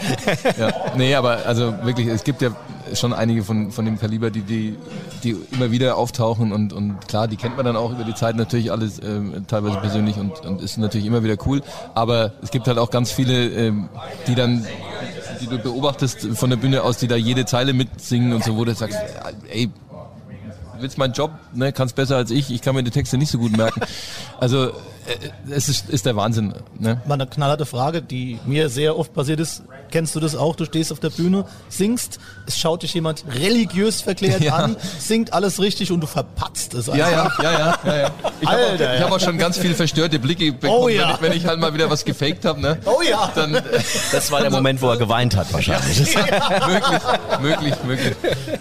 [0.59, 2.51] Ja, nee, aber also wirklich, es gibt ja
[2.95, 4.77] schon einige von, von dem Kaliber, die, die,
[5.23, 8.35] die immer wieder auftauchen und, und klar, die kennt man dann auch über die Zeit
[8.35, 11.61] natürlich alles ähm, teilweise persönlich und, und ist natürlich immer wieder cool.
[11.93, 13.89] Aber es gibt halt auch ganz viele, ähm,
[14.27, 14.65] die dann
[15.39, 18.63] die du beobachtest von der Bühne aus, die da jede Zeile mitsingen und so, wo
[18.63, 18.99] du sagst,
[19.49, 19.71] ey,
[20.81, 23.37] willst meinen Job, ne, kannst besser als ich, ich kann mir die Texte nicht so
[23.37, 23.81] gut merken.
[24.39, 24.71] Also äh,
[25.49, 26.53] es ist, ist der Wahnsinn.
[26.79, 27.01] Ne?
[27.05, 29.63] Mal eine knallharte Frage, die mir sehr oft passiert ist.
[29.91, 30.55] Kennst du das auch?
[30.55, 34.55] Du stehst auf der Bühne, singst, es schaut dich jemand religiös verklärt Ja.
[34.55, 37.43] an, singt alles richtig und du verpatzt es Ja, einfach.
[37.43, 38.11] ja, ja, ja, ja, ja.
[38.39, 38.99] Ich habe auch, ja.
[39.01, 41.07] hab auch schon ganz viel verstörte Blicke bekommen, Oh ja.
[41.09, 42.61] wenn, ich, wenn ich halt mal wieder was gefaked habe.
[42.61, 42.77] Ne?
[42.85, 43.31] Oh ja.
[43.35, 43.61] Dann äh,
[44.11, 46.15] Das war der Moment, wo er geweint hat wahrscheinlich.
[46.67, 47.01] möglich,
[47.41, 48.15] möglich, möglich.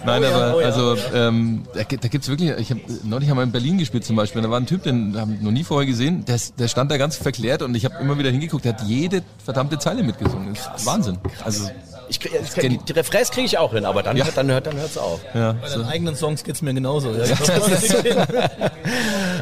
[0.05, 0.65] Nein, Oh aber oh ja.
[0.67, 4.15] also ähm, da, gibt- gibt's wirklich, ich habe neulich haben wir in Berlin gespielt zum
[4.15, 6.67] Beispiel, da war ein Typ, den habe ich noch nie vorher gesehen, der, ist- der
[6.67, 10.03] stand da ganz verklärt und ich habe immer wieder hingeguckt, der hat jede verdammte Zeile
[10.03, 10.53] mitgesungen.
[10.53, 11.17] Das ist Wahnsinn.
[11.43, 11.69] Also
[12.09, 14.67] Ich, krieg- ich, die, die Refrains kriege ich auch hin, aber dann, hört- dann hört
[14.67, 15.21] dann hört's auf.
[15.33, 15.79] ja, Bei so.
[15.79, 17.11] deinen eigenen Songs geht's mir genauso.
[17.13, 17.23] Ja.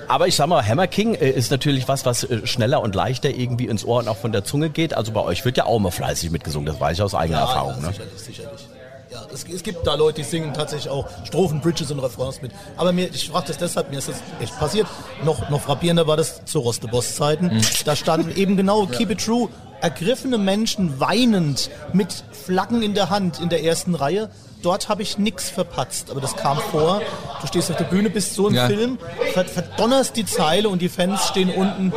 [0.08, 3.30] Aber ich sag mal, Hammer King äh, ist natürlich was, was äh, schneller und leichter
[3.30, 4.94] irgendwie ins Ohr und auch von der Zunge geht.
[4.94, 7.74] Also bei euch wird ja auch immer fleißig mitgesungen, das weiß ich aus eigener Erfahrung.
[7.82, 7.94] Ja, Ne?
[7.94, 8.68] sicherlich, sicherlich.
[9.12, 12.52] Ja, es, es gibt da Leute, die singen tatsächlich auch Strophen, Bridges und Refrains mit.
[12.78, 14.86] Aber mir, ich frage das deshalb, mir ist das echt passiert.
[15.24, 17.48] Noch, noch frappierender war das zu Roste Boss Zeiten.
[17.48, 17.62] Mhm.
[17.86, 19.50] Da standen eben genau Keep It True,
[19.82, 24.30] ergriffene Menschen weinend mit Flaggen in der Hand in der ersten Reihe.
[24.62, 27.02] Dort habe ich nix verpatzt, aber das kam vor.
[27.42, 28.68] Du stehst auf der Bühne, bist so im Ja.
[28.68, 29.00] Film,
[29.34, 31.94] ver verdonnerst die Zeile und die Fans stehen unten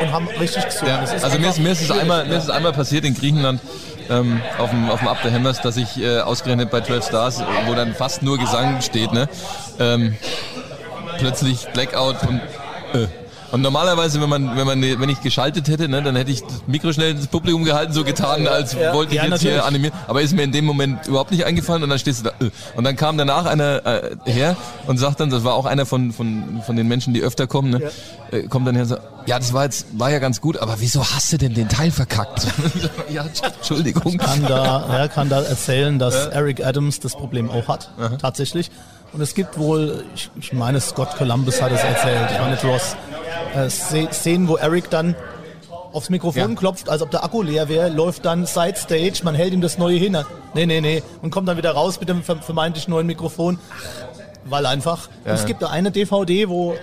[0.00, 0.94] und haben richtig gesungen.
[0.94, 3.60] Ja, also mir ist, mir, ist es einmal, mir ist es einmal passiert in Griechenland
[4.10, 7.94] ähm, auf dem, Up the Hammers, dass ich äh, ausgerechnet bei 12 Stars, wo dann
[7.94, 9.28] fast nur Gesang steht, ne,
[9.78, 10.16] ähm,
[11.18, 12.40] plötzlich Blackout und
[12.94, 13.06] äh.
[13.52, 16.62] Und normalerweise, wenn man, wenn man, wenn ich geschaltet hätte, ne, dann hätte ich das
[16.66, 19.66] Mikro schnell ins Publikum gehalten, so getan, als Ja, wollte ich ja, jetzt hier natürlich.
[19.66, 19.94] animieren.
[20.06, 22.44] Aber ist mir in dem Moment überhaupt nicht eingefallen und dann stehst du da.
[22.44, 22.50] Äh.
[22.76, 26.12] Und dann kam danach einer äh, her und sagt dann, das war auch einer von,
[26.12, 27.90] von, von den Menschen, die öfter kommen, ne,
[28.30, 30.76] äh, kommt dann her und sagt, ja, das war jetzt, war ja ganz gut, aber
[30.78, 32.46] wieso hast du denn den Teil verkackt?
[33.10, 33.24] ja,
[33.58, 34.16] Entschuldigung.
[34.16, 38.70] kann da, ja, kann da erzählen, dass Eric Adams das Problem auch hat, tatsächlich.
[39.12, 42.94] Und es gibt wohl, ich, ich meine, Scott Columbus hat es erzählt, ich meine Ross,
[43.54, 45.16] äh, Sze- Szenen, wo Eric dann
[45.92, 46.56] aufs Mikrofon Ja.
[46.56, 49.78] klopft, als ob der Akku leer wäre, läuft dann Side Stage, man hält ihm das
[49.78, 50.16] neue hin.
[50.54, 51.02] Nee, nee, nee.
[51.22, 53.58] Und kommt dann wieder raus mit dem ver- vermeintlich neuen Mikrofon.
[54.44, 55.08] Weil einfach.
[55.26, 56.74] Und es gibt da eine DVD, wo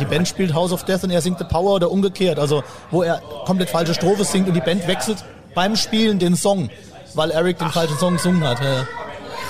[0.00, 2.38] die Band spielt House of Death und er singt The Power oder umgekehrt.
[2.38, 5.18] Also, wo er komplett falsche Strophe singt und die Band wechselt
[5.54, 6.70] beim Spielen den Song,
[7.14, 8.60] weil Eric den falschen Song gesungen hat.
[8.60, 8.86] Ja.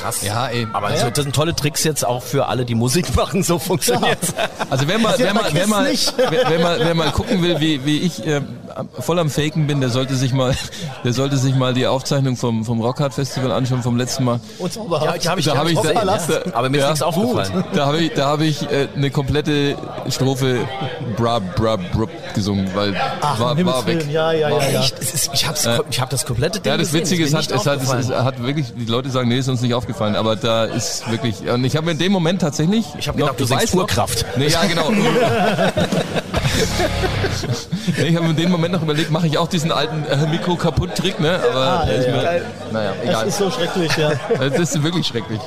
[0.03, 0.23] Krass.
[0.23, 0.67] Ja, ey.
[0.73, 4.35] Aber das, das sind tolle Tricks jetzt auch für alle, die Musik machen, so funktioniert's.
[4.71, 6.15] Also wer mal, Passiert wer mal, bei wer Kiss mal, nicht.
[6.17, 8.41] wer, wer mal, wer mal gucken will, wie, wie ich äh,
[8.99, 10.55] voll am Faken bin, der sollte sich mal,
[11.05, 14.41] der sollte sich mal die Aufzeichnung vom, vom Rockhard Festival anschauen vom letzten Mal.
[14.59, 15.23] Und zauberhaft.
[15.25, 16.05] die hab ich- Da habe ich, da, ja.
[16.05, 16.19] da,
[16.53, 17.65] Aber mir ist nichts aufgefallen.
[17.75, 19.77] Da habe ich, da habe ich äh, eine komplette
[20.09, 20.67] Strophe
[21.17, 24.07] bra bra brup gesungen, weil Ach, war, war weg.
[24.11, 24.81] Ja, ja, ja, ja.
[24.81, 24.99] Echt?
[24.99, 27.51] Es ist, ich, hab's, ich hab das komplette Ding Ja, das Witzige ist mir hat,
[27.51, 30.65] es hat, es hat wirklich, die Leute sagen, nee, ist uns nicht aufgefallen, aber da
[30.65, 32.87] ist wirklich, und ich habe mir in dem Moment tatsächlich.
[32.99, 34.25] Ich hab gedacht, du noch- Urkraft.
[34.37, 34.91] Nee, ja, genau.
[37.99, 40.57] nee, ich habe in dem Moment noch überlegt, mache ich auch diesen alten äh, Mikro
[40.57, 41.39] kaputt Trick, ne?
[41.51, 42.31] Aber Ah, ist ja, mir, ja.
[42.73, 43.27] naja, Das egal.
[43.29, 44.13] ist so schrecklich, ja.
[44.39, 45.41] Das ist wirklich schrecklich.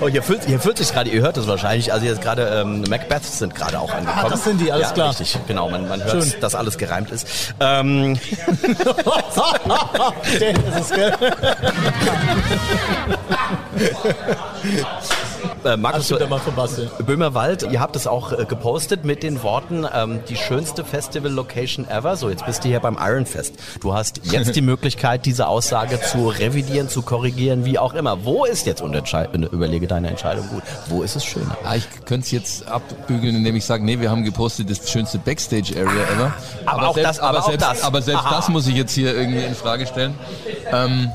[0.00, 2.82] Oh, hier füllt, hier füllt sich gerade, ihr hört es wahrscheinlich, also jetzt gerade ähm,
[2.88, 4.22] Macbeths sind gerade auch angekommen.
[4.24, 5.10] Ah, das sind die, alles ja, klar.
[5.10, 7.54] Richtig, genau, man, man hört, dass alles gereimt ist.
[7.60, 8.18] Ähm,
[10.40, 11.12] Der ist es, gell?
[15.64, 16.12] äh, Markus.
[17.06, 22.16] Böhmerwald, ihr habt es auch äh, gepostet mit den Worten, ähm, die schönste Festival-Location ever.
[22.16, 23.54] So, jetzt bist du hier beim Iron Fest.
[23.80, 28.24] Du hast jetzt die Möglichkeit, diese Aussage zu revidieren, zu korrigieren, wie auch immer.
[28.24, 31.56] Wo ist jetzt, und entschei- überlege deine Entscheidung gut, wo ist es schöner?
[31.64, 35.18] Ah, ich könnte es jetzt abbügeln, indem ich sage, nee, wir haben gepostet das schönste
[35.18, 36.34] Backstage-Area ever.
[36.66, 37.82] Aber auch selbst, das- aber auch selbst, das.
[37.84, 38.36] Aber selbst Aha.
[38.36, 40.14] das muss ich jetzt hier irgendwie in Frage stellen.
[40.72, 41.10] Ähm,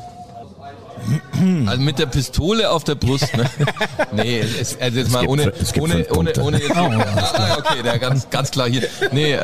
[1.68, 3.46] also mit der Pistole auf der Brust, ne?
[4.12, 6.42] Nee, es, also jetzt mal gibt ohne, es gibt ohne, ohne, Punkte.
[6.42, 8.84] ohne jetzt, ah, okay, der ganz, ganz klar hier.
[9.12, 9.38] Nee, äh,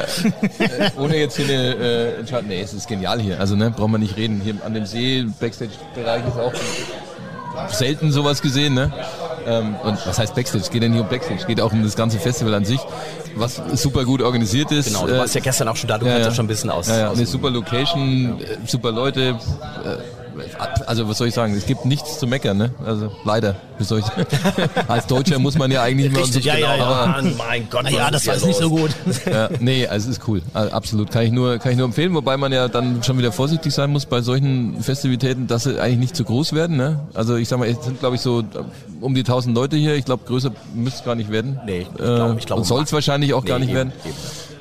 [0.60, 3.40] äh, ohne jetzt hier eine, äh, Entscheidung, nee, es ist genial hier.
[3.40, 4.42] Also, ne, brauchen wir nicht reden.
[4.44, 6.54] Hier an dem See, Backstage-Bereich ist auch
[7.72, 8.92] selten sowas gesehen, ne?
[9.46, 10.64] Ähm, und was heißt Backstage?
[10.64, 12.80] Es geht ja nicht um Backstage, es geht auch um das ganze Festival an sich,
[13.36, 14.88] was super gut organisiert ist.
[14.88, 16.70] Genau, du Äh, warst ja gestern auch schon da, du kannst ja schon ein bisschen
[16.70, 16.88] aus.
[16.88, 19.22] ja, ja, eine super Location, äh, super Leute,
[19.84, 20.23] äh,
[20.86, 22.72] also was soll ich sagen, es gibt nichts zu meckern, ne?
[22.86, 23.56] Also leider.
[23.78, 24.06] Wie soll ich
[24.88, 26.84] Als Deutscher muss man ja eigentlich immer Richtig, ja, ja, ja.
[26.86, 28.92] aber Mann, mein Gott, Naja, was das ist war jetzt nicht so gut.
[29.26, 30.42] ja, nee, also es ist cool.
[30.54, 31.12] Also absolut.
[31.12, 33.90] Kann ich nur, kann ich nur empfehlen, wobei man ja dann schon wieder vorsichtig sein
[33.92, 37.00] muss bei solchen Festivitäten, dass sie eigentlich nicht zu groß werden, ne?
[37.14, 38.44] Also ich sag mal, es sind glaube ich so äh,
[39.02, 39.96] um die 1000 Leute hier.
[39.96, 41.60] Ich glaube, größer müsste es gar nicht werden.
[41.66, 43.94] Nee, ich glaub- ich glaub, und soll es wahrscheinlich auch gar Nee, nicht eben, werden.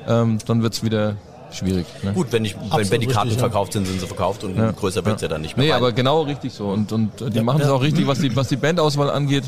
[0.07, 1.15] Ähm, dann wird's wieder
[1.53, 1.85] schwierig.
[2.03, 2.13] Ne?
[2.13, 3.49] Gut, wenn, ich, wenn, wenn die Karten richtig, ja.
[3.49, 5.27] verkauft sind, sind sie verkauft und größer wird's ja.
[5.27, 5.65] dann nicht mehr.
[5.65, 6.67] Nee, Weil- aber genau richtig so.
[6.67, 7.73] Und, und die machen es ja.
[7.73, 9.43] auch richtig, was die, was die Bandauswahl angeht,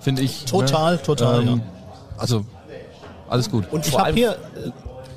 [0.00, 0.44] finde ich.
[0.44, 1.02] Total, ne?
[1.02, 1.58] total, ja.
[2.16, 2.44] Also,
[3.28, 3.64] alles gut.
[3.70, 4.70] und Ich habe hier äh,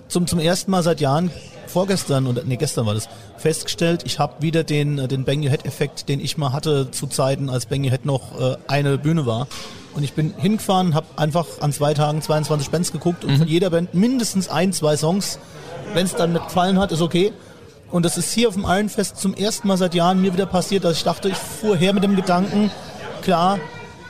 [0.07, 1.31] zum, zum ersten Mal seit Jahren,
[1.67, 3.07] vorgestern oder nee, gestern war das,
[3.37, 6.91] festgestellt, ich habe wieder den, äh, den Bang Your Head Effekt, den ich mal hatte
[6.91, 9.47] zu Zeiten, als Bang Your Head noch äh, eine Bühne war.
[9.93, 13.69] Und ich bin hingefahren, habe einfach an zwei Tagen 22 Bands geguckt und von jeder
[13.69, 15.39] Band mindestens ein, zwei Songs.
[15.93, 17.33] Wenn es dann nicht gefallen hat, ist okay.
[17.91, 20.85] Und das ist hier auf dem Ironfest zum ersten Mal seit Jahren mir wieder passiert,
[20.85, 22.71] dass ich dachte, ich fuhr her mit dem Gedanken,
[23.21, 23.59] klar,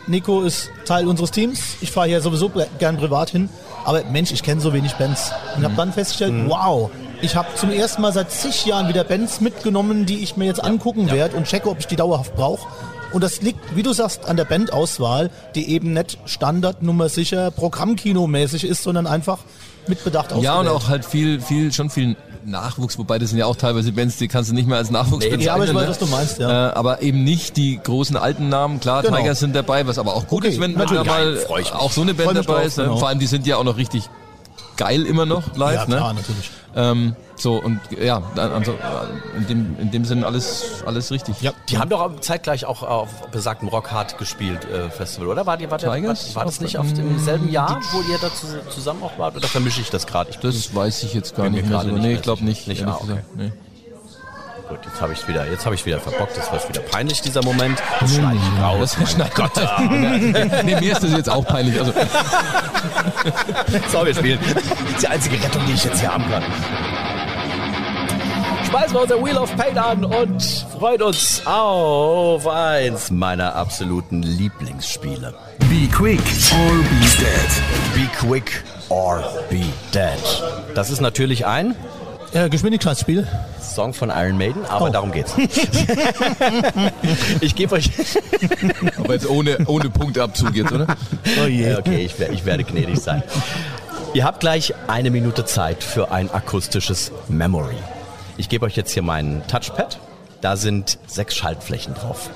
[0.08, 1.78] Nico ist Teil unseres Teams.
[1.82, 3.50] Ich fahre hier sowieso gern privat hin.
[3.84, 5.32] Aber Mensch, ich kenne so wenig Bands.
[5.56, 9.42] Und habe dann festgestellt, wow, ich habe zum ersten Mal seit zig Jahren wieder Bands
[9.42, 12.68] mitgenommen, die ich mir jetzt angucken werde und checke, ob ich die dauerhaft brauche.
[13.14, 18.64] Und das liegt, wie du sagst, an der Bandauswahl, die eben nicht Standardnummer sicher Programmkino-mäßig
[18.66, 19.40] ist, sondern einfach
[19.88, 20.70] mit Bedacht Ja, und ausgewählt.
[20.70, 24.28] auch halt viel, viel, schon viel Nachwuchs, wobei das sind ja auch teilweise Bands, die
[24.28, 25.42] kannst du nicht mehr als Nachwuchs bezeichnen.
[25.42, 25.90] Ja, aber ich weiß, ne?
[25.90, 26.70] was du meinst, ja.
[26.70, 28.80] Äh, aber eben nicht die großen alten Namen.
[28.80, 29.18] Klar, Genau.
[29.18, 31.04] Tigers sind dabei, was aber auch gut Okay, ist, wenn, natürlich.
[31.04, 32.78] da mal Geil, auch so eine Band dabei drauf, ist.
[32.78, 32.86] Ne?
[32.86, 32.98] genau.
[32.98, 34.10] Vor allem, die sind ja auch noch richtig
[34.78, 35.76] geil immer noch live.
[35.76, 36.20] ja, klar, ne?
[36.20, 36.52] natürlich.
[36.76, 38.78] Ähm, so, und ja, also,
[39.36, 41.42] in dem, in dem Sinn alles, alles richtig.
[41.42, 41.52] Ja.
[41.70, 45.46] Die haben doch zeitgleich auch auf besagtem Rockhard gespielt äh, Festival, oder?
[45.46, 48.34] War, die, war, der, war, war das nicht auf dem selben Jahr, wo ihr da
[48.34, 49.36] zu, zusammen auch wart?
[49.36, 50.32] Oder vermische ich das gerade?
[50.42, 51.88] Das weiß ich jetzt gar nicht mehr so.
[51.88, 52.68] nicht Nee, ich glaube nicht.
[52.68, 53.08] Nicht, ah, okay.
[53.08, 53.36] gesagt.
[53.36, 53.52] Nee.
[54.72, 56.38] Gut, jetzt habe ich wieder, jetzt habe ich wieder verbockt.
[56.38, 57.78] Das war jetzt wieder peinlich dieser Moment.
[58.00, 58.96] Das schneide ich raus.
[58.98, 59.52] Das mein Gott.
[60.64, 61.78] nee, mir ist das jetzt auch peinlich.
[61.78, 61.92] Also,
[63.92, 64.40] So, wir spielen.
[64.42, 66.42] Das ist die einzige Rettung, die ich jetzt hier haben kann.
[68.70, 70.42] Schmeißen wir unser Wheel of Pain an und
[70.80, 75.34] freuen uns auf eins meiner absoluten Lieblingsspiele.
[75.70, 76.22] Be quick
[76.54, 77.94] or be dead.
[77.94, 80.18] Be quick or be dead.
[80.76, 81.76] Das ist natürlich ein
[82.34, 83.28] Äh, Geschwindigkeitsspiel.
[83.60, 84.90] Song von Iron Maiden, aber Oh.
[84.90, 85.34] darum geht's.
[87.42, 87.90] ich gebe euch.
[88.98, 90.88] aber jetzt ohne, ohne Punktabzug jetzt, oder?
[91.44, 91.72] Oh je.
[91.72, 93.22] Ja, okay, ich, ich werde gnädig sein.
[94.14, 97.76] Ihr habt gleich eine Minute Zeit für ein akustisches Memory.
[98.38, 100.00] Ich gebe euch jetzt hier meinen Touchpad.
[100.40, 102.30] Da sind sechs Schaltflächen drauf.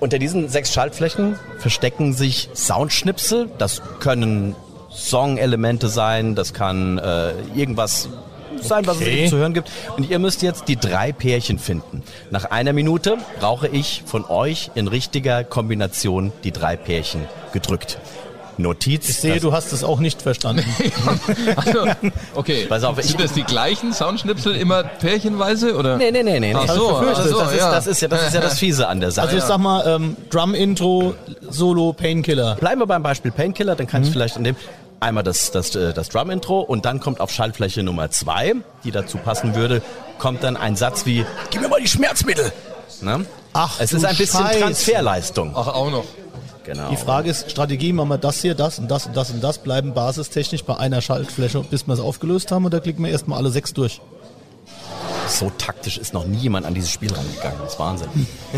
[0.00, 3.48] Unter diesen sechs Schaltflächen verstecken sich Soundschnipsel.
[3.58, 4.54] Das können
[4.90, 8.08] Song-Elemente sein, das kann äh, irgendwas
[8.62, 9.70] sein, was es eben zu hören gibt.
[9.96, 12.02] Und ihr müsst jetzt die drei Pärchen finden.
[12.30, 17.98] Nach einer Minute brauche ich von euch in richtiger Kombination die drei Pärchen gedrückt.
[18.56, 19.08] Notiz.
[19.08, 20.64] Ich sehe, du hast es auch nicht verstanden.
[21.56, 21.86] Also,
[22.34, 22.66] okay.
[22.68, 25.76] Pass auf, ich- Sind das die gleichen Soundschnipsel immer pärchenweise?
[25.76, 25.96] Oder?
[25.96, 26.54] Nee, nee, nee, nee.
[26.54, 27.70] Ach so, das, ach ist, so, das, ist, ja.
[27.72, 29.26] das, ist ja, das ist ja das Fiese an der Sache.
[29.26, 31.14] Also ich sag mal, ähm, Drum-Intro,
[31.50, 32.56] Solo, Painkiller.
[32.56, 34.56] Bleiben wir beim Beispiel Painkiller, dann kann ich vielleicht an dem
[35.00, 39.18] einmal das, das, äh, das Drum-Intro und dann kommt auf Schaltfläche Nummer zwei, die dazu
[39.18, 39.82] passen würde,
[40.18, 42.52] kommt dann ein Satz wie, gib mir mal die Schmerzmittel.
[43.00, 43.26] Ne?
[43.52, 44.60] Ach, es ist ein bisschen Scheiße.
[44.60, 45.52] Transferleistung.
[45.54, 46.04] Ach, auch noch.
[46.64, 46.88] Genau.
[46.88, 49.58] Die Frage ist, Strategie, machen wir das hier, das und das und das und das,
[49.58, 53.50] bleiben basistechnisch bei einer Schaltfläche, bis wir es aufgelöst haben, oder klicken wir erstmal alle
[53.50, 54.00] sechs durch?
[55.28, 57.58] So taktisch ist noch nie jemand an dieses Spiel rangegangen.
[57.62, 58.08] Das ist Wahnsinn.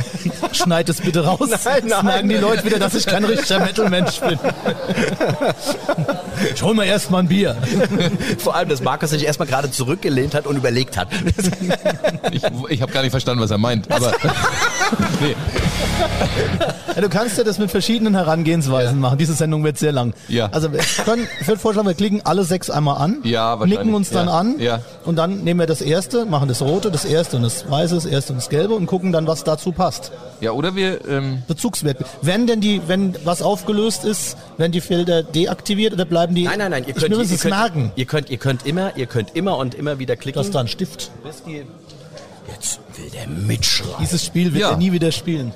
[0.53, 1.49] Schneid es bitte raus.
[1.64, 2.05] Nein, nein.
[2.05, 4.39] Merken die Leute wieder, dass ich kein richtiger Metal-Mensch bin.
[6.55, 7.57] Ich hol mir erstmal ein Bier.
[8.39, 11.09] Vor allem, dass Markus sich erstmal gerade zurückgelehnt hat und überlegt hat.
[12.33, 13.91] Ich, ich habe gar nicht verstanden, was er meint.
[13.91, 14.12] Aber
[15.20, 15.34] nee,
[16.95, 19.18] Ja, du kannst ja das mit verschiedenen Herangehensweisen machen.
[19.18, 20.14] Diese Sendung wird sehr lang.
[20.28, 20.49] Ja.
[20.53, 24.11] Also wir können, ich würde vorschlagen, wir klicken alle sechs einmal an, Ja, nicken uns
[24.11, 24.32] dann Ja.
[24.39, 24.80] an Ja.
[25.05, 28.07] und dann nehmen wir das erste, machen das rote, das erste und das weiße, das
[28.07, 30.12] erste und das gelbe und gucken dann, was dazu passt.
[30.41, 31.99] ja, oder wir, ähm, Bezugswert.
[32.22, 36.45] Wenn denn die, wenn was aufgelöst ist, werden die Felder deaktiviert oder bleiben die?
[36.45, 36.82] Nein, nein, nein.
[36.84, 37.93] Ihr ich könnt, will ihr, es könnt, merken.
[37.97, 40.39] ihr könnt, ihr könnt immer, ihr könnt immer und immer wieder klicken.
[40.41, 41.11] Das ist da ein Stift.
[41.24, 41.62] bis die
[42.67, 43.95] Jetzt will der mitschreien.
[44.01, 44.71] Dieses Spiel wird Ja.
[44.73, 45.53] er nie wieder spielen.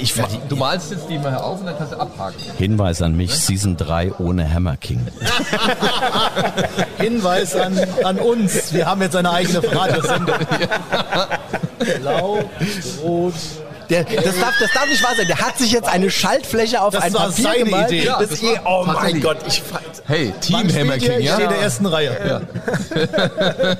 [0.00, 2.36] Ich werde du malst jetzt die mal auf und dann kannst du abhaken.
[2.56, 5.06] Hinweis an mich, Season 3 ohne Hammer King.
[6.98, 8.72] Hinweis an, an uns.
[8.72, 10.36] Wir haben jetzt eine eigene Radiosendung.
[12.00, 12.38] Blau,
[13.02, 13.34] rot.
[13.90, 15.26] Der, das, darf, das darf nicht wahr sein.
[15.26, 17.90] Der hat sich jetzt eine Schaltfläche auf Das ein war Papier seine gemalt.
[17.92, 18.04] Idee.
[18.06, 19.20] Das Ja, das eh, war oh mein.
[19.20, 19.62] Gott, ich,
[20.06, 20.98] Hey, Team Hammer?
[20.98, 21.34] King, Ich ja?
[21.34, 22.42] stehe in der ersten Reihe.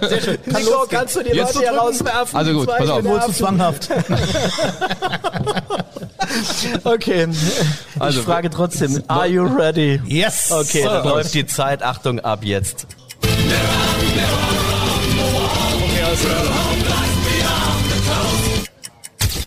[0.08, 0.38] Sehr schön.
[0.50, 2.38] Kann Nico, kannst du die Jetzt Leute hier rauswerfen?
[2.38, 3.04] Also gut, pass auf.
[3.04, 3.88] Wohl zu zwanghaft.
[6.82, 7.28] Okay.
[7.98, 10.00] Also, ich frage trotzdem, are you ready?
[10.06, 10.50] Yes.
[10.50, 10.88] Okay, So.
[10.88, 11.82] dann läuft die Zeit.
[11.82, 12.86] Achtung, ab jetzt.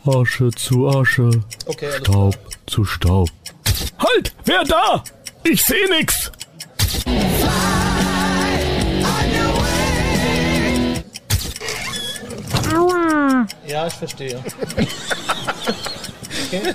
[0.08, 1.30] Asche zu Asche,
[1.66, 3.30] Okay, Staub zu Staub.
[4.00, 4.34] Halt!
[4.46, 5.04] Wer da?
[5.44, 6.32] Ich seh nix!
[13.68, 14.44] Ja, ich verstehe.
[16.48, 16.74] Okay.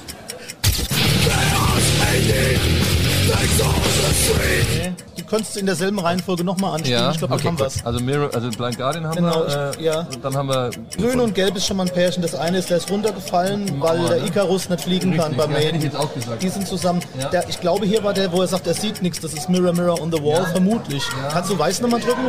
[4.27, 5.12] Okay.
[5.33, 7.01] Du könntest in derselben Reihenfolge nochmal anspielen.
[7.05, 7.87] Ja, ich glaube, okay, wir haben was.
[7.87, 9.73] Also Mirror, also Blind Guardian haben Genau, wir.
[9.79, 10.01] Äh, ja.
[10.01, 12.21] und Dann haben wir Grün und Gelb ist schon mal ein Pärchen.
[12.23, 15.57] Das eine ist, der ist runtergefallen, weil der Icarus nicht fliegen kann Richtig, beim ja,
[15.57, 15.91] hätte ich Maiden.
[15.91, 16.43] jetzt auch gesagt.
[16.43, 17.01] Die sind zusammen.
[17.19, 17.31] Ja.
[17.31, 19.21] Der, ich glaube, hier war der, wo er sagt, er sieht nichts.
[19.21, 21.03] Das ist Mirror, Mirror on the Wall, vermutlich.
[21.31, 22.29] Kannst du Weiß nochmal drücken?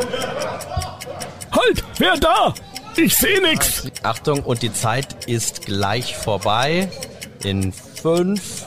[1.51, 1.83] Halt!
[1.97, 2.53] Wer da?
[2.95, 3.83] Ich seh nix!
[4.03, 6.89] Achtung, und die Zeit ist gleich vorbei.
[7.43, 8.65] In 5,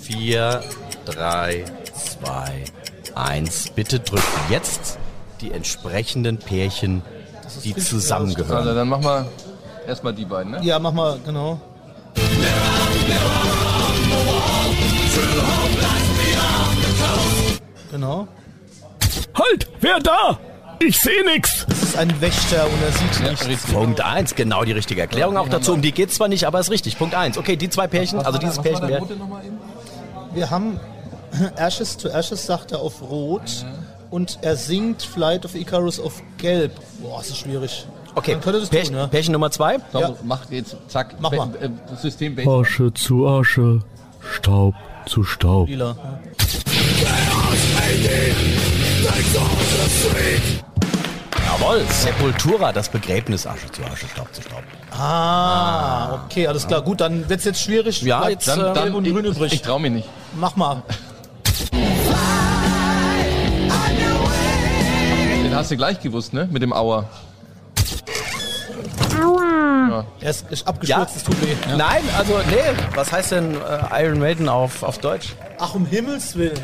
[0.00, 0.64] 4,
[1.04, 1.64] 3,
[2.20, 2.64] 2,
[3.18, 3.70] 1.
[3.70, 4.98] Bitte drücken jetzt
[5.40, 7.02] die entsprechenden Pärchen,
[7.64, 8.74] die Also zusammengehören.
[8.74, 9.26] dann machen wir
[9.86, 10.60] erstmal die beiden, ne?
[10.62, 11.60] Ja, mach mal, genau.
[17.90, 18.28] Genau.
[19.34, 19.68] Halt!
[19.80, 20.38] Wer da?
[20.80, 21.64] Ich seh nix!
[21.68, 23.46] Das ist ein Wächter und er sieht Ja, nichts.
[23.48, 23.74] richtig.
[23.74, 25.72] Punkt 1, genau die richtige Erklärung auch dazu.
[25.74, 26.98] Um die geht's zwar nicht, aber ist richtig.
[26.98, 27.38] Punkt 1.
[27.38, 29.04] Okay, die zwei Pärchen, also dieses Pärchen wäre.
[30.34, 30.78] Wir haben
[31.56, 33.64] Ashes to Ashes, sagt er auf Rot.
[34.10, 36.72] Und er singt Flight of Icarus auf Gelb.
[37.02, 37.86] Boah, das ist schwierig.
[38.14, 39.10] Okay, Pärchen, tun.
[39.10, 39.78] Pärchen Nummer 2.
[39.92, 40.14] So, Ja.
[40.24, 41.14] Mach jetzt, zack.
[41.20, 41.48] Mach mal.
[41.60, 42.36] Äh, das System.
[42.48, 43.80] Asche zu Asche,
[44.20, 44.74] Staub
[45.06, 45.68] zu Staub.
[45.68, 45.94] Lila.
[51.46, 54.62] Jawohl, Sepultura, das Begräbnis Asche zu Asche, Staub zu Staub.
[54.90, 56.82] Ah, okay, alles klar.
[56.82, 58.02] Gut, dann wird's jetzt schwierig.
[58.02, 59.52] Ja, Bleibt jetzt, Dann, äh, dann, und ich, grün übrig.
[59.52, 60.08] ich trau mich nicht.
[60.38, 60.82] Mach mal.
[65.58, 66.48] Hast du gleich gewusst, ne?
[66.50, 67.08] Mit dem Auer.
[70.20, 71.54] Er ist, ist abgestürzt, es tut weh.
[71.76, 72.56] Nein, also nee,
[72.94, 75.34] was heißt denn äh, Iron Maiden auf, auf Deutsch?
[75.58, 76.58] Ach, um Himmels Willen.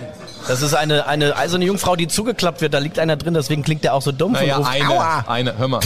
[0.47, 2.75] Das ist eine, eine eiserne Jungfrau, die zugeklappt wird.
[2.75, 4.33] Da liegt einer drin, deswegen klingt der auch so dumm.
[4.33, 5.25] Naja, und ruft, Aua!
[5.27, 5.81] eine, eine, hör mal.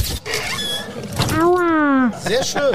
[2.24, 2.72] Sehr schön.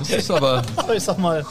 [0.00, 0.62] Das ist aber.
[0.94, 1.44] Ich sag mal,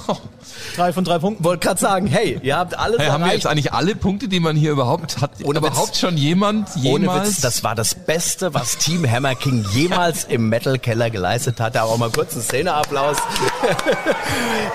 [0.76, 1.44] drei von drei Punkten.
[1.44, 3.44] Wollte gerade sagen, hey, ihr habt alles Hey, haben wir erreicht.
[3.44, 5.32] jetzt eigentlich alle Punkte, die man hier überhaupt hat?
[5.44, 6.00] Ohne überhaupt Witz.
[6.00, 7.30] schon jemand Ohne jemals?
[7.30, 11.76] Witz, das war das Beste, was Team Hammer King jemals im Metal Keller geleistet hat.
[11.76, 13.18] Da auch mal kurz einen Szeneapplaus.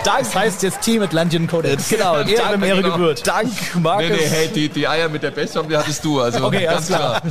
[0.04, 1.88] Das heißt jetzt Team Atlantean Codex.
[1.88, 2.96] genau, Ehre, dank, Ehre genau.
[2.96, 3.26] gebührt.
[3.26, 3.50] Dank,
[3.80, 4.08] Markus.
[4.10, 6.20] Nee, nee, hey, die, die Eier mit der Bestzung, die hattest du.
[6.20, 7.22] Also Okay, alles ganz klar.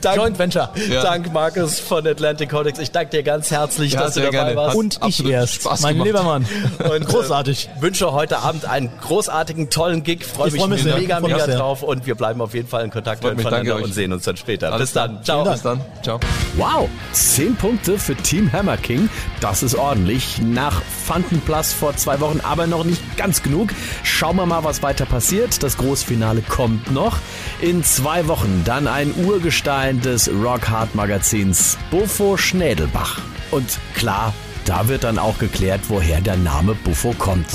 [0.00, 0.70] Dank, Joint Venture.
[0.90, 1.02] Ja.
[1.02, 2.78] Dank Markus von Atlantic Codex.
[2.78, 4.56] Ich danke dir ganz herzlich, Ja, dass du dabei gerne.
[4.56, 4.70] warst.
[4.70, 5.54] Hat Und ich erst.
[5.54, 6.06] Spaß mein gemacht.
[6.06, 6.46] lieber Mann.
[6.90, 7.68] Und Großartig.
[7.76, 10.24] Äh, wünsche heute Abend einen großartigen, tollen Gig.
[10.24, 10.96] Freue Ich mich, freu mich sehr.
[10.96, 14.12] mega, drauf und wir bleiben auf jeden Fall in Kontakt Freut mich, miteinander und sehen
[14.12, 14.70] uns dann später.
[14.72, 15.24] Alles Bis dann.
[15.24, 15.44] Ciao.
[15.44, 15.80] Bis dann.
[16.02, 16.20] Ciao.
[16.56, 19.08] Wow, 10 Punkte für Team Hammer King.
[19.40, 20.38] Das ist ordentlich.
[20.42, 23.70] Nach Fantenplus vor zwei Wochen, aber noch nicht ganz genug.
[24.02, 25.62] Schauen wir mal, was weiter passiert.
[25.62, 27.16] Das Großfinale kommt noch.
[27.62, 33.20] In zwei Wochen dann ein Urgestein des Rockhard-Magazins, Buffo Schnädelbach.
[33.50, 34.34] Und klar,
[34.66, 37.46] da wird dann auch geklärt, woher der Name Buffo kommt.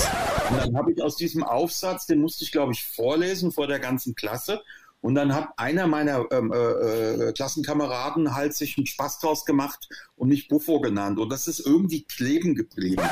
[0.50, 3.78] Und dann habe ich aus diesem Aufsatz, den musste ich, glaube ich, vorlesen vor der
[3.78, 4.62] ganzen Klasse.
[5.02, 9.88] Und dann hat einer meiner ähm, äh, äh, Klassenkameraden halt sich einen Spaß draus gemacht
[10.14, 11.18] und mich Buffo genannt.
[11.18, 13.02] Und das ist irgendwie kleben geblieben.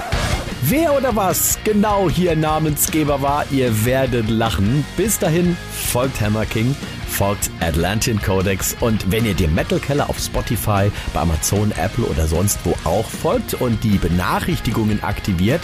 [0.63, 4.85] Wer oder was genau hier Namensgeber war, ihr werdet lachen.
[4.97, 6.77] Bis dahin folgt Hammer King,
[7.11, 12.27] folgt Atlantean Codex und wenn ihr dem Metal Keller auf Spotify, bei Amazon, Apple oder
[12.27, 15.61] sonst wo auch folgt und die Benachrichtigungen aktiviert,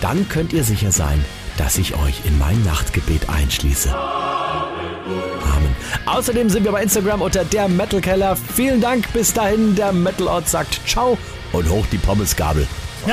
[0.00, 1.24] dann könnt ihr sicher sein,
[1.56, 3.94] dass ich euch in mein Nachtgebet einschließe.
[3.94, 5.74] Amen.
[6.06, 8.36] Außerdem sind wir bei Instagram unter der Metal Keller.
[8.36, 9.12] Vielen Dank.
[9.12, 11.16] Bis dahin, der Metal Ort sagt Ciao
[11.52, 12.66] und hoch die Pommesgabel.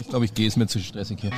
[0.00, 1.30] Ich glaube, ich gehe, ist mir zu stressig hier.